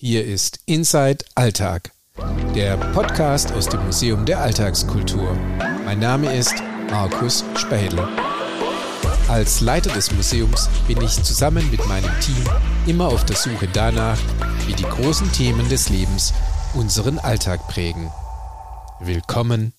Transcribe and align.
Hier 0.00 0.24
ist 0.24 0.60
Inside 0.66 1.24
Alltag, 1.34 1.90
der 2.54 2.76
Podcast 2.92 3.50
aus 3.50 3.68
dem 3.68 3.84
Museum 3.84 4.24
der 4.24 4.38
Alltagskultur. 4.38 5.34
Mein 5.84 5.98
Name 5.98 6.32
ist 6.36 6.54
Markus 6.88 7.44
Spädel. 7.56 7.98
Als 9.26 9.60
Leiter 9.60 9.92
des 9.92 10.12
Museums 10.12 10.68
bin 10.86 11.02
ich 11.02 11.20
zusammen 11.24 11.68
mit 11.72 11.84
meinem 11.88 12.12
Team 12.20 12.44
immer 12.86 13.08
auf 13.08 13.26
der 13.26 13.34
Suche 13.34 13.66
danach, 13.72 14.20
wie 14.68 14.74
die 14.74 14.84
großen 14.84 15.32
Themen 15.32 15.68
des 15.68 15.88
Lebens 15.88 16.32
unseren 16.74 17.18
Alltag 17.18 17.66
prägen. 17.66 18.08
Willkommen 19.00 19.72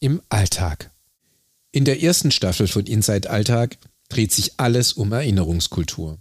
im 0.00 0.20
Alltag. 0.28 0.90
In 1.70 1.86
der 1.86 2.02
ersten 2.02 2.30
Staffel 2.30 2.68
von 2.68 2.84
Inside 2.84 3.30
Alltag 3.30 3.78
dreht 4.10 4.32
sich 4.32 4.60
alles 4.60 4.92
um 4.92 5.12
Erinnerungskultur. 5.12 6.18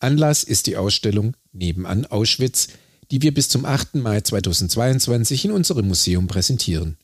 Anlass 0.00 0.42
ist 0.42 0.66
die 0.66 0.76
Ausstellung 0.76 1.36
Nebenan 1.52 2.06
Auschwitz, 2.06 2.68
die 3.10 3.22
wir 3.22 3.34
bis 3.34 3.48
zum 3.48 3.64
8. 3.64 3.96
Mai 3.96 4.20
2022 4.20 5.46
in 5.46 5.52
unserem 5.52 5.88
Museum 5.88 6.26
präsentieren. 6.26 6.96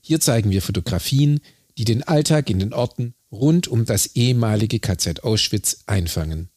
Hier 0.00 0.20
zeigen 0.20 0.50
wir 0.50 0.62
Fotografien, 0.62 1.40
die 1.78 1.84
den 1.84 2.02
Alltag 2.02 2.50
in 2.50 2.58
den 2.58 2.72
Orten 2.72 3.14
rund 3.30 3.68
um 3.68 3.84
das 3.84 4.14
ehemalige 4.14 4.78
KZ 4.78 5.24
Auschwitz 5.24 5.84
einfangen. 5.86 6.48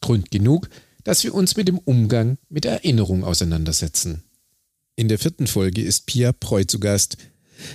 Grund 0.00 0.30
genug, 0.30 0.68
dass 1.04 1.24
wir 1.24 1.34
uns 1.34 1.56
mit 1.56 1.68
dem 1.68 1.78
Umgang 1.78 2.38
mit 2.48 2.64
Erinnerung 2.64 3.24
auseinandersetzen. 3.24 4.22
In 4.96 5.08
der 5.08 5.18
vierten 5.18 5.46
Folge 5.46 5.82
ist 5.82 6.06
Pia 6.06 6.32
Preu 6.32 6.64
zu 6.64 6.80
Gast. 6.80 7.16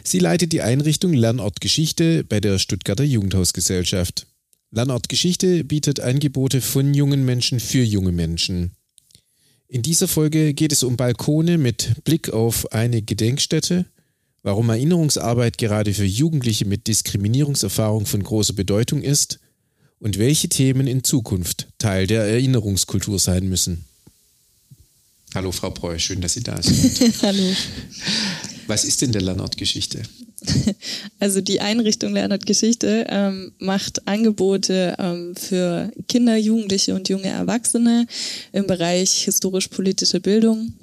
Sie 0.04 0.20
leitet 0.20 0.54
die 0.54 0.62
Einrichtung 0.62 1.14
Lernort 1.14 1.62
Geschichte 1.62 2.24
bei 2.24 2.40
der 2.40 2.60
Stuttgarter 2.60 3.04
Jugendhausgesellschaft. 3.04 4.28
Lernort 4.72 5.10
Geschichte 5.10 5.64
bietet 5.64 6.00
Angebote 6.00 6.62
von 6.62 6.94
jungen 6.94 7.26
Menschen 7.26 7.60
für 7.60 7.84
junge 7.84 8.12
Menschen. 8.12 8.72
In 9.72 9.84
dieser 9.84 10.10
Folge 10.10 10.54
geht 10.54 10.74
es 10.74 10.84
um 10.84 10.98
Balkone 10.98 11.58
mit 11.58 12.04
Blick 12.04 12.30
auf 12.32 12.74
eine 12.74 13.02
Gedenkstätte, 13.02 13.86
warum 14.44 14.68
Erinnerungsarbeit 14.68 15.58
gerade 15.58 15.94
für 15.94 16.04
Jugendliche 16.04 16.66
mit 16.66 16.88
Diskriminierungserfahrung 16.88 18.06
von 18.06 18.22
großer 18.22 18.52
Bedeutung 18.52 19.02
ist 19.02 19.40
und 20.00 20.20
welche 20.20 20.50
Themen 20.50 20.88
in 20.88 21.06
Zukunft 21.06 21.70
Teil 21.78 22.06
der 22.06 22.26
Erinnerungskultur 22.26 23.18
sein 23.18 23.48
müssen. 23.48 23.86
Hallo 25.34 25.54
Frau 25.54 25.70
Preu, 25.70 25.98
schön, 26.00 26.20
dass 26.20 26.34
Sie 26.34 26.44
da 26.44 26.62
sind. 26.62 27.16
Hallo. 27.22 27.56
Was 28.68 28.84
ist 28.84 29.02
denn 29.02 29.14
der 29.14 29.22
Lernort 29.22 29.56
Geschichte? 29.56 30.04
Also 31.20 31.40
die 31.40 31.62
Einrichtung 31.62 32.14
Lernort 32.14 32.46
Geschichte 32.46 33.06
ähm, 33.10 33.52
macht 33.60 34.08
Angebote 34.08 34.96
ähm, 34.98 35.36
für 35.36 35.92
Kinder, 36.08 36.36
Jugendliche 36.36 36.96
und 36.96 37.10
junge 37.10 37.28
Erwachsene 37.28 38.08
im 38.52 38.66
Bereich 38.66 39.24
historisch-politische 39.26 40.20
Bildung 40.20 40.74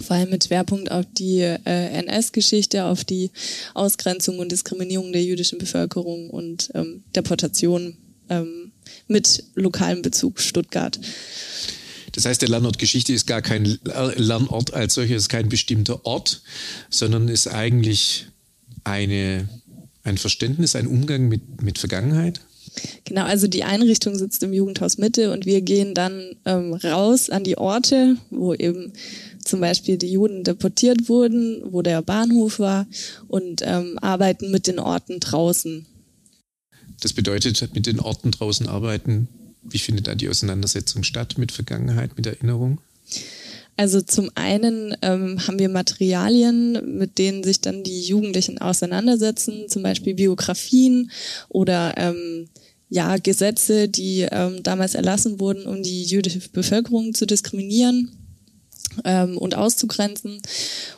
vor 0.00 0.16
allem 0.16 0.30
mit 0.30 0.44
Schwerpunkt 0.44 0.90
auf 0.90 1.04
die 1.12 1.40
äh, 1.40 1.58
NS-Geschichte, 1.64 2.84
auf 2.84 3.04
die 3.04 3.30
Ausgrenzung 3.74 4.38
und 4.38 4.52
Diskriminierung 4.52 5.12
der 5.12 5.24
jüdischen 5.24 5.58
Bevölkerung 5.58 6.30
und 6.30 6.70
ähm, 6.74 7.02
Deportation 7.16 7.96
ähm, 8.28 8.72
mit 9.06 9.44
lokalem 9.54 10.02
Bezug 10.02 10.40
Stuttgart. 10.40 10.98
Das 12.12 12.24
heißt, 12.24 12.42
der 12.42 12.48
Lernort 12.48 12.78
Geschichte 12.78 13.12
ist 13.12 13.26
gar 13.26 13.42
kein 13.42 13.78
Lernort 13.84 14.72
als 14.72 14.94
solcher, 14.94 15.16
ist 15.16 15.28
kein 15.28 15.48
bestimmter 15.48 16.04
Ort, 16.06 16.42
sondern 16.90 17.28
ist 17.28 17.48
eigentlich 17.48 18.26
eine, 18.84 19.48
ein 20.02 20.18
Verständnis, 20.18 20.76
ein 20.76 20.86
Umgang 20.86 21.28
mit, 21.28 21.62
mit 21.62 21.78
Vergangenheit? 21.78 22.40
Genau, 23.04 23.24
also 23.24 23.46
die 23.46 23.64
Einrichtung 23.64 24.16
sitzt 24.16 24.42
im 24.42 24.52
Jugendhaus 24.52 24.98
Mitte 24.98 25.32
und 25.32 25.46
wir 25.46 25.60
gehen 25.62 25.94
dann 25.94 26.36
ähm, 26.44 26.74
raus 26.74 27.30
an 27.30 27.44
die 27.44 27.58
Orte, 27.58 28.16
wo 28.30 28.54
eben 28.54 28.92
zum 29.44 29.60
Beispiel 29.60 29.96
die 29.96 30.12
Juden 30.12 30.44
deportiert 30.44 31.08
wurden, 31.08 31.62
wo 31.72 31.82
der 31.82 32.02
Bahnhof 32.02 32.58
war 32.58 32.86
und 33.26 33.62
ähm, 33.64 33.98
arbeiten 34.00 34.50
mit 34.50 34.66
den 34.66 34.78
Orten 34.78 35.20
draußen. 35.20 35.86
Das 37.00 37.12
bedeutet, 37.12 37.74
mit 37.74 37.86
den 37.86 38.00
Orten 38.00 38.30
draußen 38.30 38.68
arbeiten, 38.68 39.28
wie 39.62 39.78
findet 39.78 40.06
da 40.06 40.14
die 40.14 40.28
Auseinandersetzung 40.28 41.02
statt 41.04 41.38
mit 41.38 41.52
Vergangenheit, 41.52 42.16
mit 42.16 42.26
Erinnerung? 42.26 42.80
Also 43.78 44.00
zum 44.00 44.28
einen 44.34 44.96
ähm, 45.02 45.46
haben 45.46 45.60
wir 45.60 45.68
Materialien, 45.68 46.98
mit 46.98 47.16
denen 47.16 47.44
sich 47.44 47.60
dann 47.60 47.84
die 47.84 48.00
Jugendlichen 48.00 48.58
auseinandersetzen, 48.58 49.68
zum 49.68 49.84
Beispiel 49.84 50.14
Biografien 50.14 51.12
oder 51.48 51.94
ähm, 51.96 52.48
ja 52.88 53.16
Gesetze, 53.18 53.88
die 53.88 54.26
ähm, 54.32 54.64
damals 54.64 54.96
erlassen 54.96 55.38
wurden, 55.38 55.64
um 55.64 55.84
die 55.84 56.02
jüdische 56.02 56.40
Bevölkerung 56.50 57.14
zu 57.14 57.24
diskriminieren 57.24 58.27
ähm, 59.04 59.38
und 59.38 59.54
auszugrenzen. 59.54 60.40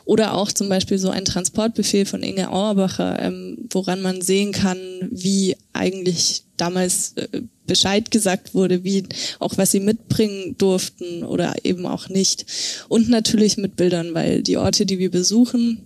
Oder 0.05 0.33
auch 0.35 0.51
zum 0.51 0.69
Beispiel 0.69 0.97
so 0.97 1.09
ein 1.09 1.25
Transportbefehl 1.25 2.05
von 2.05 2.23
Inge 2.23 2.51
Auerbacher, 2.51 3.21
ähm, 3.21 3.57
woran 3.69 4.01
man 4.01 4.21
sehen 4.21 4.51
kann, 4.51 4.77
wie 5.11 5.55
eigentlich 5.73 6.43
damals 6.57 7.13
äh, 7.15 7.41
Bescheid 7.67 8.11
gesagt 8.11 8.53
wurde, 8.53 8.83
wie 8.83 9.03
auch 9.39 9.57
was 9.57 9.71
sie 9.71 9.79
mitbringen 9.79 10.55
durften 10.57 11.23
oder 11.23 11.55
eben 11.63 11.85
auch 11.85 12.09
nicht. 12.09 12.45
Und 12.89 13.09
natürlich 13.09 13.57
mit 13.57 13.75
Bildern, 13.75 14.13
weil 14.13 14.41
die 14.43 14.57
Orte, 14.57 14.85
die 14.85 14.99
wir 14.99 15.11
besuchen, 15.11 15.81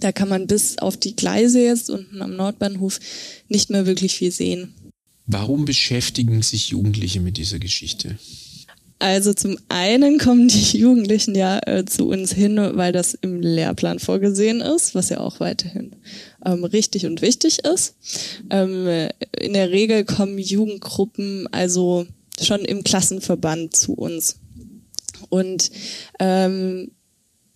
da 0.00 0.10
kann 0.10 0.28
man 0.28 0.46
bis 0.46 0.78
auf 0.78 0.96
die 0.96 1.14
Gleise 1.14 1.62
jetzt 1.62 1.90
unten 1.90 2.22
am 2.22 2.34
Nordbahnhof 2.36 2.98
nicht 3.48 3.70
mehr 3.70 3.86
wirklich 3.86 4.14
viel 4.14 4.32
sehen. 4.32 4.74
Warum 5.26 5.64
beschäftigen 5.64 6.42
sich 6.42 6.70
Jugendliche 6.70 7.20
mit 7.20 7.36
dieser 7.36 7.58
Geschichte? 7.58 8.18
Also 9.02 9.34
zum 9.34 9.58
einen 9.68 10.18
kommen 10.18 10.46
die 10.46 10.78
Jugendlichen 10.78 11.34
ja 11.34 11.58
äh, 11.66 11.84
zu 11.84 12.06
uns 12.06 12.32
hin, 12.32 12.56
weil 12.74 12.92
das 12.92 13.14
im 13.14 13.40
Lehrplan 13.40 13.98
vorgesehen 13.98 14.60
ist, 14.60 14.94
was 14.94 15.08
ja 15.08 15.18
auch 15.18 15.40
weiterhin 15.40 15.96
ähm, 16.46 16.62
richtig 16.62 17.04
und 17.06 17.20
wichtig 17.20 17.64
ist. 17.64 17.96
Ähm, 18.48 19.08
in 19.36 19.54
der 19.54 19.72
Regel 19.72 20.04
kommen 20.04 20.38
Jugendgruppen 20.38 21.48
also 21.50 22.06
schon 22.40 22.60
im 22.60 22.84
Klassenverband 22.84 23.74
zu 23.74 23.94
uns. 23.94 24.38
Und 25.30 25.72
ähm, 26.20 26.92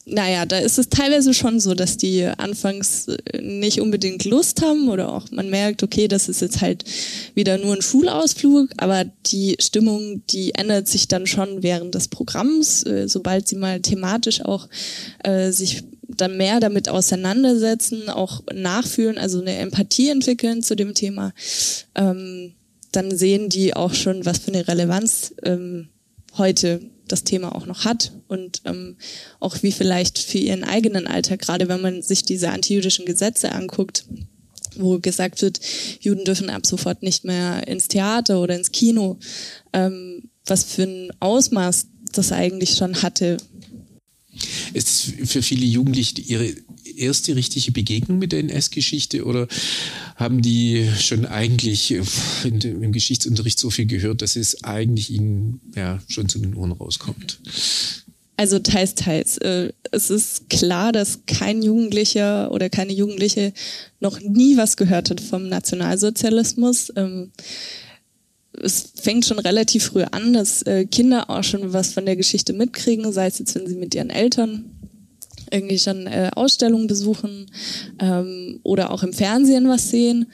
naja, 0.09 0.47
da 0.47 0.59
ist 0.59 0.79
es 0.79 0.89
teilweise 0.89 1.35
schon 1.35 1.59
so, 1.59 1.75
dass 1.75 1.97
die 1.97 2.25
anfangs 2.25 3.09
äh, 3.09 3.43
nicht 3.43 3.81
unbedingt 3.81 4.25
Lust 4.25 4.63
haben 4.63 4.89
oder 4.89 5.13
auch 5.13 5.31
man 5.33 5.51
merkt, 5.51 5.83
okay, 5.83 6.07
das 6.07 6.29
ist 6.29 6.41
jetzt 6.41 6.61
halt 6.61 6.85
wieder 7.35 7.59
nur 7.59 7.75
ein 7.75 7.83
Schulausflug, 7.83 8.71
aber 8.77 9.05
die 9.27 9.57
Stimmung, 9.61 10.23
die 10.31 10.55
ändert 10.55 10.87
sich 10.87 11.09
dann 11.09 11.27
schon 11.27 11.65
während 11.65 11.97
des 11.97 12.07
Programms, 12.07 12.85
äh, 12.85 13.09
sobald 13.09 13.49
sie 13.49 13.57
mal 13.57 13.81
thematisch 13.81 14.45
auch 14.45 14.69
äh, 15.25 15.51
sich 15.51 15.83
dann 16.09 16.37
mehr 16.37 16.61
damit 16.61 16.89
auseinandersetzen, 16.89 18.09
auch 18.09 18.43
nachfühlen, 18.55 19.19
also 19.19 19.41
eine 19.41 19.57
Empathie 19.57 20.11
entwickeln 20.11 20.63
zu 20.63 20.77
dem 20.77 20.95
Thema, 20.95 21.33
ähm, 21.97 22.55
dann 22.93 23.17
sehen 23.17 23.49
die 23.49 23.75
auch 23.75 23.93
schon, 23.93 24.25
was 24.25 24.39
für 24.39 24.53
eine 24.53 24.69
Relevanz 24.69 25.35
ähm, 25.43 25.89
heute 26.39 26.81
das 27.09 27.25
Thema 27.25 27.55
auch 27.55 27.67
noch 27.67 27.85
hat 27.85 28.13
und 28.29 28.63
ähm, 28.65 28.97
auch 29.41 29.63
wie 29.63 29.73
vielleicht 29.73 30.19
für 30.19 30.39
ihren 30.39 30.65
eigenen 30.65 31.07
Alltag, 31.07 31.41
gerade 31.41 31.69
wenn 31.69 31.81
man 31.81 32.03
sich 32.03 32.23
diese 32.23 32.51
antijüdischen 32.51 33.07
Gesetze 33.07 33.53
anguckt, 33.53 34.05
wo 34.77 34.99
gesagt 34.99 35.43
wird, 35.43 35.61
Juden 36.01 36.25
dürfen 36.25 36.51
ab 36.51 36.67
sofort 36.67 37.03
nicht 37.03 37.25
mehr 37.25 37.67
ins 37.67 37.89
Theater 37.89 38.41
oder 38.41 38.57
ins 38.57 38.73
Kino, 38.73 39.19
ähm, 39.73 40.31
was 40.45 40.65
für 40.65 40.85
ein 40.85 41.11
Ausmaß 41.21 41.87
das 42.13 42.33
eigentlich 42.33 42.77
schon 42.77 43.03
hatte. 43.03 43.37
Ist 44.75 45.13
für 45.25 45.43
viele 45.43 45.65
Jugendliche 45.65 46.21
ihre 46.21 46.55
erste 46.97 47.37
richtige 47.37 47.73
Begegnung 47.73 48.19
mit 48.19 48.33
der 48.33 48.41
NS-Geschichte 48.41 49.25
oder 49.25 49.49
haben 50.17 50.43
die 50.43 50.89
schon 50.99 51.27
eigentlich 51.27 51.93
im 51.93 52.93
Geschichtsunterricht 52.93 53.59
so 53.59 53.71
viel 53.71 53.87
gehört, 53.87 54.23
dass 54.23 54.37
es 54.37 54.65
eigentlich 54.65 55.11
ihnen 55.11 55.61
ja 55.75 56.01
schon 56.09 56.29
zu 56.29 56.39
den 56.39 56.55
Ohren 56.55 56.73
rauskommt? 56.73 57.41
Also 58.39 58.59
teils, 58.59 58.95
teils. 58.95 59.39
Äh, 59.39 59.73
es 59.93 60.11
ist 60.11 60.51
klar, 60.51 60.93
dass 60.93 61.21
kein 61.27 61.63
Jugendlicher 61.63 62.53
oder 62.53 62.69
keine 62.69 62.93
Jugendliche 62.93 63.53
noch 64.01 64.21
nie 64.21 64.59
was 64.59 64.77
gehört 64.77 65.11
hat 65.11 65.23
vom 65.23 65.49
Nationalsozialismus. 65.49 66.93
Ähm, 66.97 67.33
es 68.63 68.93
fängt 68.95 69.25
schon 69.25 69.39
relativ 69.39 69.85
früh 69.85 70.03
an, 70.03 70.33
dass 70.33 70.63
äh, 70.63 70.87
Kinder 70.87 71.31
auch 71.31 71.45
schon 71.45 71.73
was 71.73 71.93
von 71.93 72.07
der 72.07 72.17
Geschichte 72.17 72.53
mitkriegen, 72.53 73.11
sei 73.13 73.27
es 73.27 73.39
jetzt, 73.39 73.55
wenn 73.55 73.67
sie 73.67 73.77
mit 73.77 73.95
ihren 73.95 74.11
Eltern 74.11 74.76
irgendwie 75.51 75.79
schon 75.79 76.07
äh, 76.07 76.31
Ausstellungen 76.35 76.87
besuchen 76.87 77.47
ähm, 78.01 78.61
oder 78.63 78.91
auch 78.91 79.03
im 79.03 79.13
Fernsehen 79.13 79.69
was 79.69 79.91
sehen. 79.91 80.27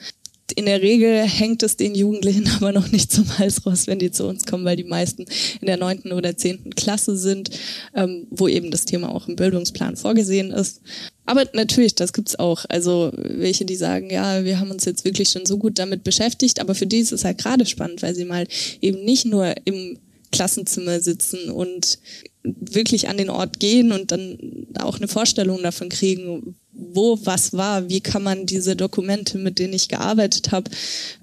In 0.55 0.65
der 0.65 0.81
Regel 0.81 1.23
hängt 1.23 1.63
es 1.63 1.77
den 1.77 1.95
Jugendlichen 1.95 2.47
aber 2.55 2.71
noch 2.71 2.91
nicht 2.91 3.11
zum 3.11 3.37
Hals 3.37 3.65
raus, 3.65 3.87
wenn 3.87 3.99
die 3.99 4.11
zu 4.11 4.27
uns 4.27 4.45
kommen, 4.45 4.65
weil 4.65 4.75
die 4.75 4.83
meisten 4.83 5.25
in 5.61 5.67
der 5.67 5.77
neunten 5.77 6.11
oder 6.11 6.37
zehnten 6.37 6.75
Klasse 6.75 7.17
sind, 7.17 7.49
ähm, 7.95 8.27
wo 8.29 8.47
eben 8.47 8.69
das 8.69 8.85
Thema 8.85 9.13
auch 9.13 9.27
im 9.27 9.35
Bildungsplan 9.35 9.95
vorgesehen 9.95 10.51
ist. 10.51 10.81
Aber 11.25 11.45
natürlich, 11.53 11.95
das 11.95 12.13
gibt's 12.13 12.37
auch. 12.37 12.65
Also 12.67 13.11
welche, 13.15 13.65
die 13.65 13.77
sagen, 13.77 14.09
ja, 14.09 14.43
wir 14.43 14.59
haben 14.59 14.71
uns 14.71 14.85
jetzt 14.85 15.05
wirklich 15.05 15.29
schon 15.29 15.45
so 15.45 15.57
gut 15.57 15.79
damit 15.79 16.03
beschäftigt, 16.03 16.59
aber 16.59 16.75
für 16.75 16.87
die 16.87 16.99
ist 16.99 17.13
es 17.13 17.23
halt 17.23 17.37
gerade 17.37 17.65
spannend, 17.65 18.01
weil 18.01 18.13
sie 18.13 18.25
mal 18.25 18.45
eben 18.81 19.03
nicht 19.05 19.25
nur 19.25 19.53
im 19.65 19.97
Klassenzimmer 20.31 20.99
sitzen 20.99 21.49
und 21.49 21.99
wirklich 22.43 23.07
an 23.07 23.17
den 23.17 23.29
Ort 23.29 23.59
gehen 23.59 23.91
und 23.91 24.11
dann 24.11 24.37
auch 24.79 24.97
eine 24.97 25.07
Vorstellung 25.07 25.63
davon 25.63 25.89
kriegen, 25.89 26.55
wo 26.73 27.19
was 27.23 27.53
war, 27.53 27.89
wie 27.89 28.01
kann 28.01 28.23
man 28.23 28.45
diese 28.45 28.75
Dokumente, 28.75 29.37
mit 29.37 29.59
denen 29.59 29.73
ich 29.73 29.87
gearbeitet 29.87 30.51
habe, 30.51 30.69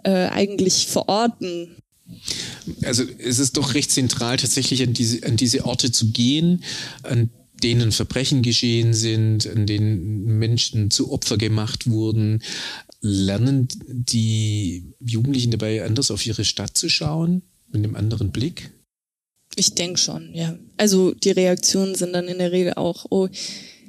äh, 0.05 0.27
eigentlich 0.29 0.87
verorten. 0.87 1.77
Also 2.83 3.05
es 3.19 3.39
ist 3.39 3.57
doch 3.57 3.75
recht 3.75 3.91
zentral, 3.91 4.37
tatsächlich 4.37 4.83
an 4.83 4.93
diese, 4.93 5.25
an 5.27 5.37
diese 5.37 5.65
Orte 5.65 5.93
zu 5.93 6.11
gehen, 6.11 6.65
an 7.03 7.31
denen 7.63 7.93
Verbrechen 7.93 8.43
geschehen 8.43 8.95
sind, 8.95 9.47
an 9.47 9.67
denen 9.67 10.39
Menschen 10.39 10.91
zu 10.91 11.13
Opfer 11.13 11.37
gemacht 11.37 11.89
wurden. 11.91 12.43
Lernen 13.01 13.69
die 13.87 14.95
Jugendlichen 15.01 15.51
dabei 15.51 15.85
anders 15.85 16.11
auf 16.11 16.27
ihre 16.27 16.45
Stadt 16.45 16.77
zu 16.77 16.89
schauen, 16.89 17.43
mit 17.71 17.85
einem 17.85 17.97
anderen 17.97 18.31
Blick? 18.31 18.71
Ich 19.61 19.75
denke 19.75 19.99
schon, 19.99 20.31
ja. 20.33 20.57
Also 20.79 21.13
die 21.13 21.33
Reaktionen 21.33 21.95
sind 21.95 22.15
dann 22.15 22.29
in 22.29 22.39
der 22.39 22.51
Regel 22.51 22.73
auch, 22.77 23.05
oh, 23.11 23.29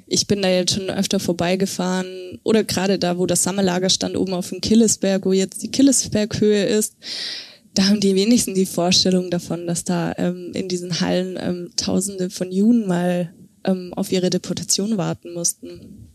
ich 0.06 0.26
bin 0.26 0.42
da 0.42 0.50
jetzt 0.50 0.74
schon 0.74 0.90
öfter 0.90 1.18
vorbeigefahren 1.18 2.38
oder 2.42 2.62
gerade 2.62 2.98
da, 2.98 3.16
wo 3.16 3.24
das 3.24 3.42
Sammellager 3.42 3.88
stand, 3.88 4.14
oben 4.14 4.34
auf 4.34 4.50
dem 4.50 4.60
Killesberg, 4.60 5.24
wo 5.24 5.32
jetzt 5.32 5.62
die 5.62 5.70
Killesberghöhe 5.70 6.66
ist, 6.66 6.94
da 7.72 7.84
haben 7.88 8.00
die 8.00 8.14
wenigsten 8.14 8.54
die 8.54 8.66
Vorstellung 8.66 9.30
davon, 9.30 9.66
dass 9.66 9.84
da 9.84 10.12
ähm, 10.18 10.50
in 10.52 10.68
diesen 10.68 11.00
Hallen 11.00 11.38
ähm, 11.40 11.70
Tausende 11.76 12.28
von 12.28 12.52
Juden 12.52 12.86
mal 12.86 13.32
ähm, 13.64 13.94
auf 13.94 14.12
ihre 14.12 14.28
Deportation 14.28 14.98
warten 14.98 15.32
mussten. 15.32 16.10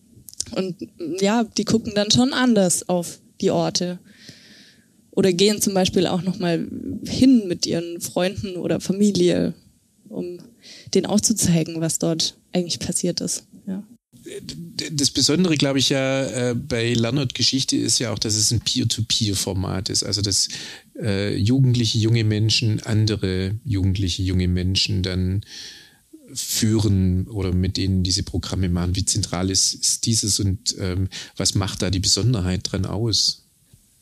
Und 0.51 0.75
ja, 1.19 1.45
die 1.57 1.65
gucken 1.65 1.93
dann 1.95 2.11
schon 2.11 2.31
anders 2.31 2.87
auf 2.87 3.17
die 3.41 3.49
Orte 3.49 3.97
oder 5.17 5.33
gehen 5.33 5.59
zum 5.59 5.73
Beispiel 5.73 6.05
auch 6.05 6.21
nochmal 6.21 6.67
hin 7.03 7.47
mit 7.47 7.65
ihren 7.65 7.99
Freunden 8.01 8.55
oder 8.55 8.79
Familie, 8.79 9.55
um 10.09 10.37
denen 10.93 11.07
auch 11.07 11.19
zu 11.19 11.35
zeigen, 11.35 11.81
was 11.81 11.97
dort 11.97 12.37
eigentlich 12.53 12.77
passiert 12.77 13.19
ist. 13.19 13.47
Ja. 13.65 13.83
Das 14.93 15.09
Besondere, 15.09 15.57
glaube 15.57 15.79
ich, 15.79 15.89
ja 15.89 16.51
äh, 16.51 16.53
bei 16.53 16.93
Lernort 16.93 17.33
Geschichte 17.33 17.75
ist 17.75 17.97
ja 17.97 18.13
auch, 18.13 18.19
dass 18.19 18.35
es 18.35 18.51
ein 18.51 18.59
Peer-to-Peer-Format 18.59 19.89
ist. 19.89 20.03
Also, 20.03 20.21
dass 20.21 20.49
äh, 21.01 21.35
jugendliche 21.35 21.97
junge 21.97 22.23
Menschen 22.23 22.83
andere 22.83 23.55
jugendliche 23.65 24.21
junge 24.21 24.47
Menschen 24.47 25.01
dann 25.01 25.41
führen 26.31 27.25
oder 27.27 27.53
mit 27.53 27.77
denen 27.77 28.03
diese 28.03 28.21
Programme 28.21 28.69
machen. 28.69 28.95
Wie 28.95 29.05
zentral 29.05 29.49
ist, 29.49 29.73
ist 29.73 30.05
dieses 30.05 30.39
und 30.39 30.75
ähm, 30.77 31.09
was 31.37 31.55
macht 31.55 31.81
da 31.81 31.89
die 31.89 31.99
Besonderheit 31.99 32.71
dran 32.71 32.85
aus? 32.85 33.46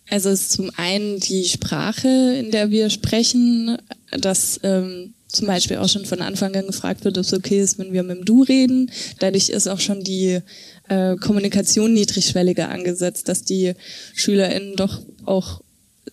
Also 0.09 0.29
es 0.29 0.41
ist 0.41 0.51
zum 0.51 0.71
einen 0.77 1.19
die 1.19 1.45
Sprache, 1.45 2.07
in 2.07 2.51
der 2.51 2.69
wir 2.69 2.89
sprechen, 2.89 3.77
dass 4.11 4.59
ähm, 4.63 5.13
zum 5.27 5.47
Beispiel 5.47 5.77
auch 5.77 5.89
schon 5.89 6.05
von 6.05 6.21
Anfang 6.21 6.55
an 6.55 6.67
gefragt 6.67 7.03
wird, 7.03 7.17
ob 7.17 7.25
es 7.25 7.33
okay 7.33 7.59
ist, 7.59 7.77
wenn 7.77 7.93
wir 7.93 8.03
mit 8.03 8.17
dem 8.17 8.25
Du 8.25 8.43
reden. 8.43 8.91
Dadurch 9.19 9.49
ist 9.49 9.67
auch 9.67 9.79
schon 9.79 10.03
die 10.03 10.39
äh, 10.87 11.15
Kommunikation 11.17 11.93
niedrigschwelliger 11.93 12.69
angesetzt, 12.69 13.27
dass 13.27 13.43
die 13.43 13.73
SchülerInnen 14.13 14.75
doch 14.75 15.01
auch 15.25 15.61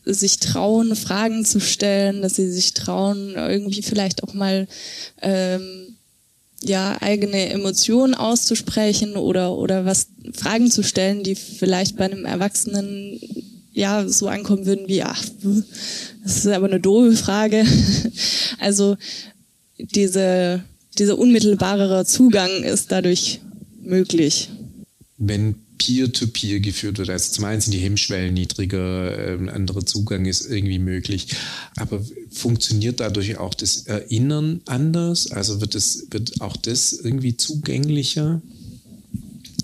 sich 0.05 0.39
trauen, 0.39 0.97
Fragen 0.97 1.45
zu 1.45 1.61
stellen, 1.61 2.23
dass 2.23 2.37
sie 2.37 2.51
sich 2.51 2.75
trauen, 2.75 3.35
irgendwie 3.37 3.83
vielleicht 3.83 4.25
auch 4.25 4.35
mal 4.35 4.67
ähm, 5.21 5.97
ja 6.65 6.97
eigene 7.01 7.51
Emotionen 7.51 8.15
auszusprechen 8.15 9.17
oder 9.17 9.57
oder 9.57 9.85
was 9.85 10.09
Fragen 10.33 10.71
zu 10.71 10.83
stellen, 10.83 11.23
die 11.23 11.35
vielleicht 11.35 11.97
bei 11.97 12.07
einem 12.07 12.25
Erwachsenen 12.25 13.21
ja 13.73 14.09
so 14.09 14.29
ankommen 14.29 14.67
würden 14.67 14.89
wie, 14.89 15.03
ach, 15.03 15.25
das 16.23 16.37
ist 16.37 16.47
aber 16.47 16.67
eine 16.67 16.81
doofe 16.81 17.17
Frage. 17.17 17.65
Also 18.59 18.97
diese, 19.79 20.63
dieser 20.97 21.19
unmittelbarere 21.19 22.05
Zugang 22.05 22.63
ist 22.63 22.93
dadurch 22.93 23.41
möglich. 23.83 24.51
Wenn 25.19 25.57
Peer-to-Peer 25.79 26.59
-Peer 26.59 26.61
geführt 26.61 26.99
wird, 26.99 27.11
also 27.11 27.33
zum 27.33 27.45
einen 27.45 27.61
sind 27.61 27.75
die 27.75 27.81
Hemmschwellen 27.81 28.35
niedriger, 28.35 29.37
ein 29.37 29.49
anderer 29.49 29.85
Zugang 29.85 30.27
ist 30.27 30.47
irgendwie 30.47 30.79
möglich. 30.79 31.29
Aber 31.77 32.05
funktioniert 32.31 33.01
dadurch 33.01 33.39
auch 33.39 33.55
das 33.55 33.87
Erinnern 33.87 34.61
anders? 34.67 35.33
Also 35.33 35.61
wird, 35.61 35.75
es, 35.75 36.07
wird 36.11 36.41
auch 36.41 36.57
das 36.57 36.93
irgendwie 36.93 37.37
zugänglicher? 37.37 38.41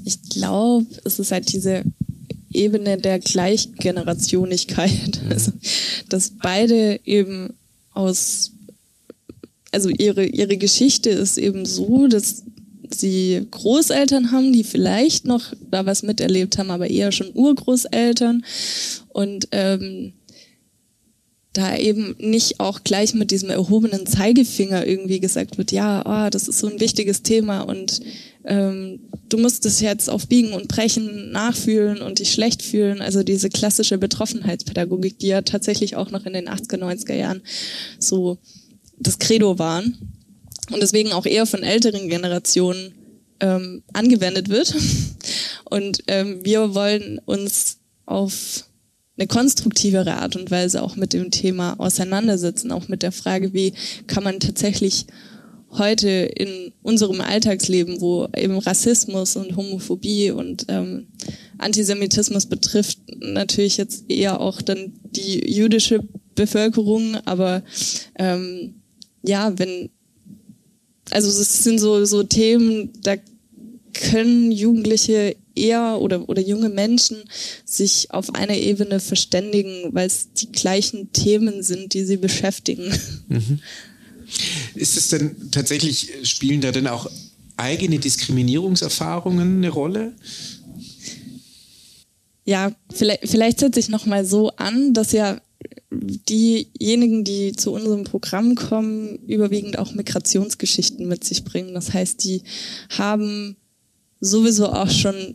Ich 0.04 0.20
glaube, 0.30 0.86
es 1.04 1.20
ist 1.20 1.30
halt 1.30 1.52
diese 1.52 1.84
Ebene 2.52 2.98
der 2.98 3.18
Gleichgenerationigkeit. 3.18 5.20
Mhm. 5.24 5.32
Also, 5.32 5.52
dass 6.08 6.30
beide 6.30 7.00
eben 7.04 7.54
aus, 7.92 8.52
also 9.72 9.88
ihre, 9.88 10.24
ihre 10.24 10.56
Geschichte 10.56 11.10
ist 11.10 11.38
eben 11.38 11.66
so, 11.66 12.06
dass 12.06 12.44
sie 12.94 13.46
Großeltern 13.50 14.32
haben, 14.32 14.52
die 14.52 14.64
vielleicht 14.64 15.26
noch 15.26 15.52
da 15.70 15.86
was 15.86 16.02
miterlebt 16.02 16.58
haben, 16.58 16.70
aber 16.70 16.88
eher 16.88 17.12
schon 17.12 17.30
Urgroßeltern 17.34 18.44
und 19.08 19.48
ähm, 19.52 20.12
da 21.52 21.76
eben 21.76 22.14
nicht 22.18 22.60
auch 22.60 22.84
gleich 22.84 23.14
mit 23.14 23.30
diesem 23.30 23.50
erhobenen 23.50 24.06
Zeigefinger 24.06 24.86
irgendwie 24.86 25.20
gesagt 25.20 25.58
wird, 25.58 25.72
ja, 25.72 26.02
oh, 26.06 26.30
das 26.30 26.46
ist 26.46 26.60
so 26.60 26.68
ein 26.68 26.80
wichtiges 26.80 27.22
Thema 27.22 27.62
und 27.62 28.00
ähm, 28.44 29.00
du 29.28 29.38
musst 29.38 29.66
es 29.66 29.80
jetzt 29.80 30.08
auf 30.08 30.26
Biegen 30.26 30.52
und 30.52 30.68
Brechen 30.68 31.32
nachfühlen 31.32 32.00
und 32.00 32.18
dich 32.18 32.32
schlecht 32.32 32.62
fühlen. 32.62 33.00
Also 33.00 33.22
diese 33.22 33.48
klassische 33.48 33.98
Betroffenheitspädagogik, 33.98 35.18
die 35.18 35.28
ja 35.28 35.42
tatsächlich 35.42 35.96
auch 35.96 36.10
noch 36.10 36.24
in 36.24 36.32
den 36.32 36.48
80er, 36.48 36.78
90er 36.78 37.14
Jahren 37.14 37.42
so 37.98 38.38
das 38.98 39.18
Credo 39.18 39.58
waren 39.58 39.98
und 40.72 40.82
deswegen 40.82 41.12
auch 41.12 41.26
eher 41.26 41.46
von 41.46 41.62
älteren 41.62 42.08
Generationen 42.08 42.94
ähm, 43.40 43.82
angewendet 43.92 44.48
wird. 44.48 44.74
Und 45.64 46.02
ähm, 46.06 46.40
wir 46.44 46.74
wollen 46.74 47.20
uns 47.24 47.78
auf 48.06 48.64
eine 49.18 49.26
konstruktivere 49.26 50.14
Art 50.14 50.36
und 50.36 50.50
Weise 50.50 50.82
auch 50.82 50.96
mit 50.96 51.12
dem 51.12 51.30
Thema 51.30 51.74
auseinandersetzen, 51.78 52.72
auch 52.72 52.88
mit 52.88 53.02
der 53.02 53.12
Frage, 53.12 53.52
wie 53.52 53.74
kann 54.06 54.24
man 54.24 54.40
tatsächlich 54.40 55.06
heute 55.70 56.08
in 56.08 56.72
unserem 56.82 57.20
Alltagsleben, 57.20 58.00
wo 58.00 58.28
eben 58.36 58.58
Rassismus 58.58 59.36
und 59.36 59.56
Homophobie 59.56 60.30
und 60.30 60.66
ähm, 60.68 61.08
Antisemitismus 61.58 62.46
betrifft, 62.46 62.98
natürlich 63.20 63.76
jetzt 63.76 64.04
eher 64.08 64.40
auch 64.40 64.62
dann 64.62 64.94
die 65.10 65.52
jüdische 65.52 66.00
Bevölkerung, 66.34 67.16
aber 67.24 67.62
ähm, 68.16 68.76
ja, 69.22 69.58
wenn, 69.58 69.90
also 71.10 71.28
es 71.28 71.64
sind 71.64 71.78
so, 71.78 72.04
so 72.04 72.22
Themen, 72.22 72.92
da 73.02 73.16
können 73.92 74.52
Jugendliche 74.52 75.36
eher 75.54 75.98
oder, 76.00 76.28
oder 76.28 76.40
junge 76.40 76.68
Menschen 76.68 77.18
sich 77.64 78.10
auf 78.10 78.34
einer 78.34 78.56
Ebene 78.56 79.00
verständigen, 79.00 79.92
weil 79.92 80.06
es 80.06 80.32
die 80.32 80.52
gleichen 80.52 81.12
Themen 81.12 81.62
sind, 81.62 81.94
die 81.94 82.04
sie 82.04 82.16
beschäftigen. 82.16 82.92
Mhm. 83.28 83.60
Ist 84.74 84.96
es 84.96 85.08
denn 85.08 85.50
tatsächlich, 85.50 86.10
spielen 86.22 86.60
da 86.60 86.72
denn 86.72 86.86
auch 86.86 87.10
eigene 87.56 87.98
Diskriminierungserfahrungen 87.98 89.58
eine 89.58 89.68
Rolle? 89.68 90.14
Ja, 92.44 92.72
vielleicht, 92.92 93.28
vielleicht 93.28 93.60
setze 93.60 93.80
ich 93.80 93.88
nochmal 93.88 94.24
so 94.24 94.50
an, 94.56 94.94
dass 94.94 95.12
ja 95.12 95.40
diejenigen, 95.90 97.24
die 97.24 97.52
zu 97.52 97.72
unserem 97.72 98.04
Programm 98.04 98.54
kommen, 98.54 99.18
überwiegend 99.26 99.78
auch 99.78 99.92
Migrationsgeschichten 99.92 101.08
mit 101.08 101.24
sich 101.24 101.44
bringen. 101.44 101.74
Das 101.74 101.92
heißt, 101.92 102.22
die 102.24 102.42
haben 102.90 103.56
sowieso 104.20 104.68
auch 104.68 104.90
schon 104.90 105.34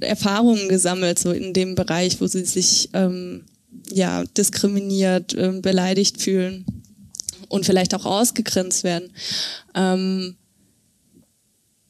Erfahrungen 0.00 0.68
gesammelt, 0.68 1.18
so 1.18 1.32
in 1.32 1.52
dem 1.52 1.74
Bereich, 1.74 2.20
wo 2.20 2.26
sie 2.26 2.44
sich 2.44 2.90
ähm, 2.92 3.44
ja 3.92 4.24
diskriminiert, 4.24 5.34
äh, 5.34 5.58
beleidigt 5.60 6.20
fühlen 6.20 6.64
und 7.52 7.66
vielleicht 7.66 7.94
auch 7.94 8.06
ausgegrenzt 8.06 8.82
werden. 8.82 9.12
Ähm, 9.74 10.36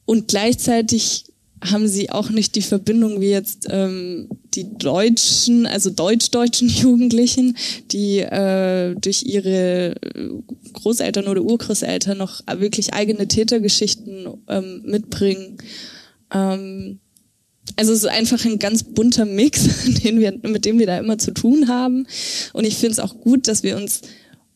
und 0.04 0.28
gleichzeitig 0.28 1.24
haben 1.64 1.86
sie 1.86 2.10
auch 2.10 2.30
nicht 2.30 2.56
die 2.56 2.62
Verbindung 2.62 3.20
wie 3.20 3.30
jetzt 3.30 3.68
ähm, 3.70 4.28
die 4.54 4.76
deutschen, 4.76 5.66
also 5.66 5.90
deutsch-deutschen 5.90 6.68
Jugendlichen, 6.82 7.56
die 7.92 8.18
äh, 8.18 8.96
durch 8.96 9.22
ihre 9.22 9.94
Großeltern 10.72 11.28
oder 11.28 11.42
Urgroßeltern 11.42 12.18
noch 12.18 12.40
wirklich 12.56 12.94
eigene 12.94 13.28
Tätergeschichten 13.28 14.26
ähm, 14.48 14.82
mitbringen. 14.84 15.58
Ähm, 16.34 16.98
also 17.76 17.92
es 17.92 18.00
ist 18.00 18.10
einfach 18.10 18.44
ein 18.44 18.58
ganz 18.58 18.82
bunter 18.82 19.24
Mix, 19.24 19.68
den 20.02 20.18
wir, 20.18 20.36
mit 20.42 20.64
dem 20.64 20.80
wir 20.80 20.86
da 20.86 20.98
immer 20.98 21.18
zu 21.18 21.30
tun 21.30 21.68
haben. 21.68 22.08
Und 22.52 22.64
ich 22.64 22.74
finde 22.74 22.94
es 22.94 22.98
auch 22.98 23.20
gut, 23.20 23.46
dass 23.46 23.62
wir 23.62 23.76
uns 23.76 24.02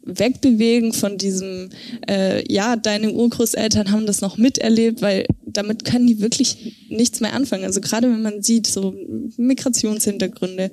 wegbewegen 0.06 0.92
von 0.92 1.18
diesem, 1.18 1.70
äh, 2.08 2.50
ja, 2.50 2.76
deine 2.76 3.12
Urgroßeltern 3.12 3.90
haben 3.90 4.06
das 4.06 4.20
noch 4.20 4.38
miterlebt, 4.38 5.02
weil 5.02 5.26
damit 5.44 5.84
können 5.84 6.06
die 6.06 6.20
wirklich 6.20 6.86
nichts 6.88 7.20
mehr 7.20 7.34
anfangen. 7.34 7.64
Also 7.64 7.80
gerade 7.80 8.08
wenn 8.10 8.22
man 8.22 8.42
sieht, 8.42 8.66
so 8.66 8.94
Migrationshintergründe, 9.36 10.70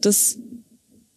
das 0.00 0.38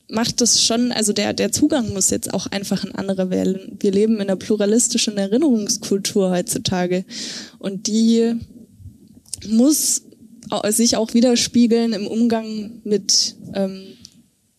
macht 0.10 0.42
das 0.42 0.64
schon, 0.64 0.92
also 0.92 1.14
der, 1.14 1.34
der 1.34 1.52
Zugang 1.52 1.94
muss 1.94 2.10
jetzt 2.10 2.34
auch 2.34 2.48
einfach 2.48 2.84
ein 2.84 2.96
anderer 2.96 3.30
werden. 3.30 3.78
Wir 3.80 3.92
leben 3.92 4.16
in 4.16 4.22
einer 4.22 4.36
pluralistischen 4.36 5.18
Erinnerungskultur 5.18 6.32
heutzutage 6.32 7.06
und 7.60 7.88
die 7.88 8.36
muss 9.48 10.04
sich 10.70 10.98
auch 10.98 11.14
widerspiegeln 11.14 11.94
im 11.94 12.08
Umgang 12.08 12.82
mit 12.84 13.36
ähm, 13.54 13.84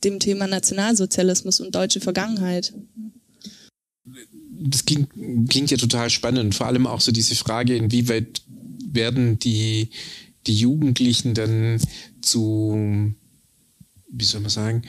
dem 0.05 0.19
Thema 0.19 0.47
Nationalsozialismus 0.47 1.61
und 1.61 1.75
deutsche 1.75 2.01
Vergangenheit. 2.01 2.75
Das 4.65 4.85
klingt, 4.85 5.11
klingt 5.49 5.71
ja 5.71 5.77
total 5.77 6.11
spannend, 6.11 6.55
vor 6.55 6.67
allem 6.67 6.87
auch 6.87 7.01
so 7.01 7.13
diese 7.13 7.35
Frage, 7.35 7.77
inwieweit 7.77 8.43
werden 8.93 9.39
die, 9.39 9.91
die 10.47 10.57
Jugendlichen 10.57 11.35
dann 11.35 11.81
zu, 12.21 13.13
wie 14.09 14.25
soll 14.25 14.41
man 14.41 14.51
sagen, 14.51 14.83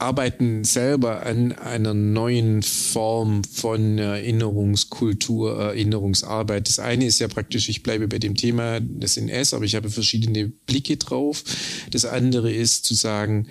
arbeiten 0.00 0.64
selber 0.64 1.26
an 1.26 1.52
einer 1.52 1.94
neuen 1.94 2.62
Form 2.62 3.44
von 3.44 3.98
Erinnerungskultur, 3.98 5.58
Erinnerungsarbeit. 5.58 6.68
Das 6.68 6.78
eine 6.78 7.04
ist 7.04 7.18
ja 7.18 7.28
praktisch, 7.28 7.68
ich 7.68 7.82
bleibe 7.82 8.08
bei 8.08 8.18
dem 8.18 8.34
Thema 8.34 8.80
des 8.80 9.16
NS, 9.16 9.54
aber 9.54 9.64
ich 9.64 9.74
habe 9.74 9.90
verschiedene 9.90 10.48
Blicke 10.48 10.96
drauf. 10.96 11.44
Das 11.90 12.06
andere 12.06 12.50
ist 12.50 12.86
zu 12.86 12.94
sagen, 12.94 13.46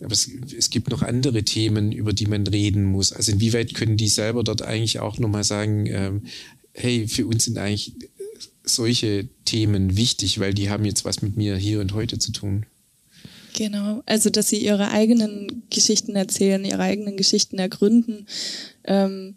aber 0.00 0.12
es, 0.12 0.30
es 0.56 0.70
gibt 0.70 0.90
noch 0.90 1.02
andere 1.02 1.42
Themen, 1.42 1.92
über 1.92 2.12
die 2.12 2.26
man 2.26 2.46
reden 2.46 2.84
muss. 2.84 3.12
Also 3.12 3.32
inwieweit 3.32 3.74
können 3.74 3.96
die 3.96 4.08
selber 4.08 4.42
dort 4.42 4.62
eigentlich 4.62 4.98
auch 4.98 5.18
nochmal 5.18 5.44
sagen, 5.44 5.86
ähm, 5.86 6.22
hey, 6.72 7.06
für 7.06 7.26
uns 7.26 7.44
sind 7.44 7.58
eigentlich 7.58 7.92
solche 8.64 9.28
Themen 9.44 9.96
wichtig, 9.96 10.38
weil 10.38 10.54
die 10.54 10.70
haben 10.70 10.84
jetzt 10.84 11.04
was 11.04 11.22
mit 11.22 11.36
mir 11.36 11.56
hier 11.56 11.80
und 11.80 11.94
heute 11.94 12.18
zu 12.18 12.32
tun. 12.32 12.66
Genau, 13.54 14.02
also 14.06 14.30
dass 14.30 14.48
sie 14.48 14.58
ihre 14.58 14.90
eigenen 14.90 15.64
Geschichten 15.70 16.14
erzählen, 16.14 16.64
ihre 16.64 16.82
eigenen 16.82 17.16
Geschichten 17.16 17.58
ergründen. 17.58 18.26
Ähm, 18.84 19.36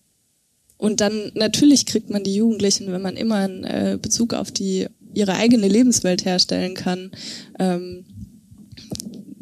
und 0.77 1.01
dann 1.01 1.32
natürlich 1.34 1.86
kriegt 1.86 2.10
man 2.10 2.24
die 2.24 2.36
Jugendlichen, 2.36 2.91
wenn 2.91 3.01
man 3.01 3.17
immer 3.17 3.36
einen 3.36 3.63
äh, 3.63 3.98
Bezug 4.01 4.34
auf 4.34 4.51
die 4.51 4.88
ihre 5.13 5.36
eigene 5.36 5.67
Lebenswelt 5.67 6.25
herstellen 6.25 6.74
kann. 6.74 7.12
Ähm, 7.60 8.05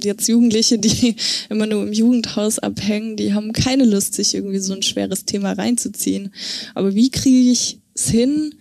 jetzt 0.05 0.27
Jugendliche, 0.27 0.77
die 0.77 1.15
immer 1.49 1.65
nur 1.65 1.83
im 1.83 1.93
Jugendhaus 1.93 2.59
abhängen, 2.59 3.17
die 3.17 3.33
haben 3.33 3.53
keine 3.53 3.85
Lust, 3.85 4.15
sich 4.15 4.35
irgendwie 4.35 4.59
so 4.59 4.73
ein 4.73 4.83
schweres 4.83 5.25
Thema 5.25 5.53
reinzuziehen. 5.53 6.33
Aber 6.75 6.95
wie 6.95 7.09
kriege 7.09 7.51
ich 7.51 7.79
es 7.93 8.09
hin, 8.09 8.55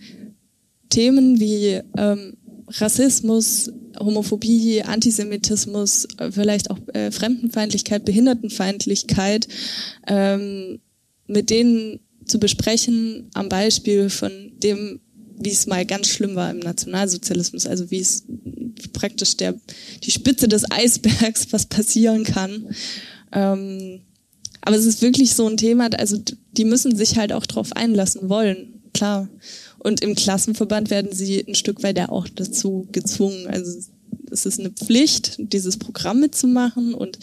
Themen 0.89 1.39
wie 1.39 1.79
ähm, 1.97 2.37
Rassismus, 2.67 3.71
Homophobie, 3.99 4.83
Antisemitismus, 4.83 6.07
äh, 6.17 6.31
vielleicht 6.31 6.69
auch 6.69 6.79
äh, 6.93 7.11
Fremdenfeindlichkeit, 7.11 8.05
Behindertenfeindlichkeit, 8.05 9.47
ähm, 10.07 10.79
mit 11.27 11.49
denen 11.49 11.99
zu 12.25 12.39
besprechen 12.39 13.29
am 13.33 13.49
Beispiel 13.49 14.09
von 14.09 14.31
dem, 14.63 15.01
wie 15.43 15.51
es 15.51 15.67
mal 15.67 15.85
ganz 15.85 16.07
schlimm 16.07 16.35
war 16.35 16.51
im 16.51 16.59
Nationalsozialismus, 16.59 17.65
also 17.65 17.91
wie 17.91 17.99
es 17.99 18.23
praktisch 18.93 19.37
der, 19.37 19.55
die 20.03 20.11
Spitze 20.11 20.47
des 20.47 20.69
Eisbergs, 20.71 21.47
was 21.51 21.65
passieren 21.65 22.23
kann. 22.23 22.75
Ähm, 23.31 24.01
aber 24.61 24.75
es 24.75 24.85
ist 24.85 25.01
wirklich 25.01 25.33
so 25.33 25.47
ein 25.47 25.57
Thema, 25.57 25.89
also 25.97 26.21
die 26.51 26.65
müssen 26.65 26.95
sich 26.95 27.17
halt 27.17 27.33
auch 27.33 27.45
drauf 27.45 27.73
einlassen 27.73 28.29
wollen, 28.29 28.81
klar. 28.93 29.27
Und 29.79 30.01
im 30.01 30.13
Klassenverband 30.15 30.91
werden 30.91 31.11
sie 31.11 31.43
ein 31.47 31.55
Stück 31.55 31.81
weit 31.81 31.97
ja 31.97 32.09
auch 32.09 32.27
dazu 32.27 32.87
gezwungen. 32.91 33.47
Also 33.47 33.79
es 34.29 34.45
ist 34.45 34.59
eine 34.59 34.69
Pflicht, 34.69 35.35
dieses 35.39 35.77
Programm 35.77 36.19
mitzumachen 36.19 36.93
und 36.93 37.17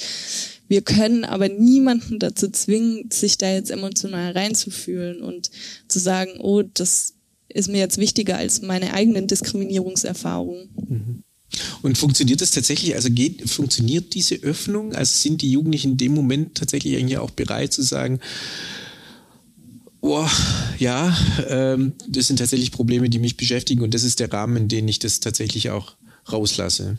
wir 0.67 0.83
können 0.83 1.25
aber 1.25 1.49
niemanden 1.49 2.19
dazu 2.19 2.51
zwingen, 2.51 3.11
sich 3.11 3.39
da 3.39 3.51
jetzt 3.51 3.71
emotional 3.71 4.33
reinzufühlen 4.33 5.23
und 5.23 5.51
zu 5.89 5.99
sagen, 5.99 6.33
oh, 6.41 6.63
das 6.63 7.15
ist 7.49 7.69
mir 7.69 7.79
jetzt 7.79 7.99
wichtiger 7.99 8.37
als 8.37 8.63
meine 8.63 8.93
eigenen 8.93 9.27
Diskriminierungserfahrungen. 9.27 10.69
Mhm. 10.89 11.23
Und 11.83 11.97
funktioniert 11.97 12.41
das 12.41 12.51
tatsächlich? 12.51 12.95
Also 12.95 13.11
geht, 13.11 13.49
funktioniert 13.49 14.15
diese 14.15 14.37
Öffnung? 14.37 14.95
Also 14.95 15.15
sind 15.15 15.43
die 15.43 15.51
Jugendlichen 15.51 15.93
in 15.93 15.97
dem 15.97 16.15
Moment 16.15 16.57
tatsächlich 16.57 16.97
eigentlich 16.97 17.19
auch 17.19 17.31
bereit 17.31 17.73
zu 17.73 17.83
sagen, 17.83 18.21
Oh, 20.01 20.27
ja, 20.79 21.17
ähm, 21.49 21.93
das 22.09 22.29
sind 22.29 22.39
tatsächlich 22.39 22.71
Probleme, 22.71 23.11
die 23.11 23.19
mich 23.19 23.37
beschäftigen 23.37 23.83
und 23.83 23.95
das 23.95 24.05
ist 24.05 24.21
der 24.21 24.33
Rahmen, 24.33 24.57
in 24.57 24.69
den 24.69 24.87
ich 24.87 25.01
das 25.01 25.19
tatsächlich 25.19 25.71
auch 25.71 25.97
rauslasse. 26.31 26.99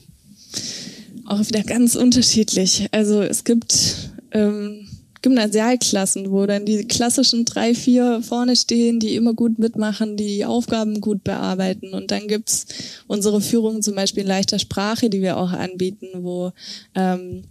Auch 1.25 1.39
wieder 1.39 1.63
ganz 1.63 1.95
unterschiedlich. 1.95 2.87
Also 2.91 3.21
es 3.21 3.45
gibt 3.45 4.11
ähm, 4.31 4.88
Gymnasialklassen, 5.21 6.31
wo 6.31 6.45
dann 6.45 6.65
die 6.65 6.85
klassischen 6.85 7.45
drei, 7.45 7.75
vier 7.75 8.21
vorne 8.21 8.55
stehen, 8.55 8.99
die 8.99 9.15
immer 9.15 9.33
gut 9.33 9.59
mitmachen, 9.59 10.15
die 10.17 10.45
Aufgaben 10.45 11.01
gut 11.01 11.23
bearbeiten. 11.23 11.93
Und 11.93 12.11
dann 12.11 12.27
gibt's 12.27 12.65
unsere 13.07 13.41
Führung 13.41 13.81
zum 13.81 13.95
Beispiel 13.95 14.23
in 14.23 14.29
leichter 14.29 14.59
Sprache, 14.59 15.09
die 15.09 15.21
wir 15.21 15.37
auch 15.37 15.51
anbieten, 15.51 16.07
wo 16.23 16.51
ähm, 16.95 17.43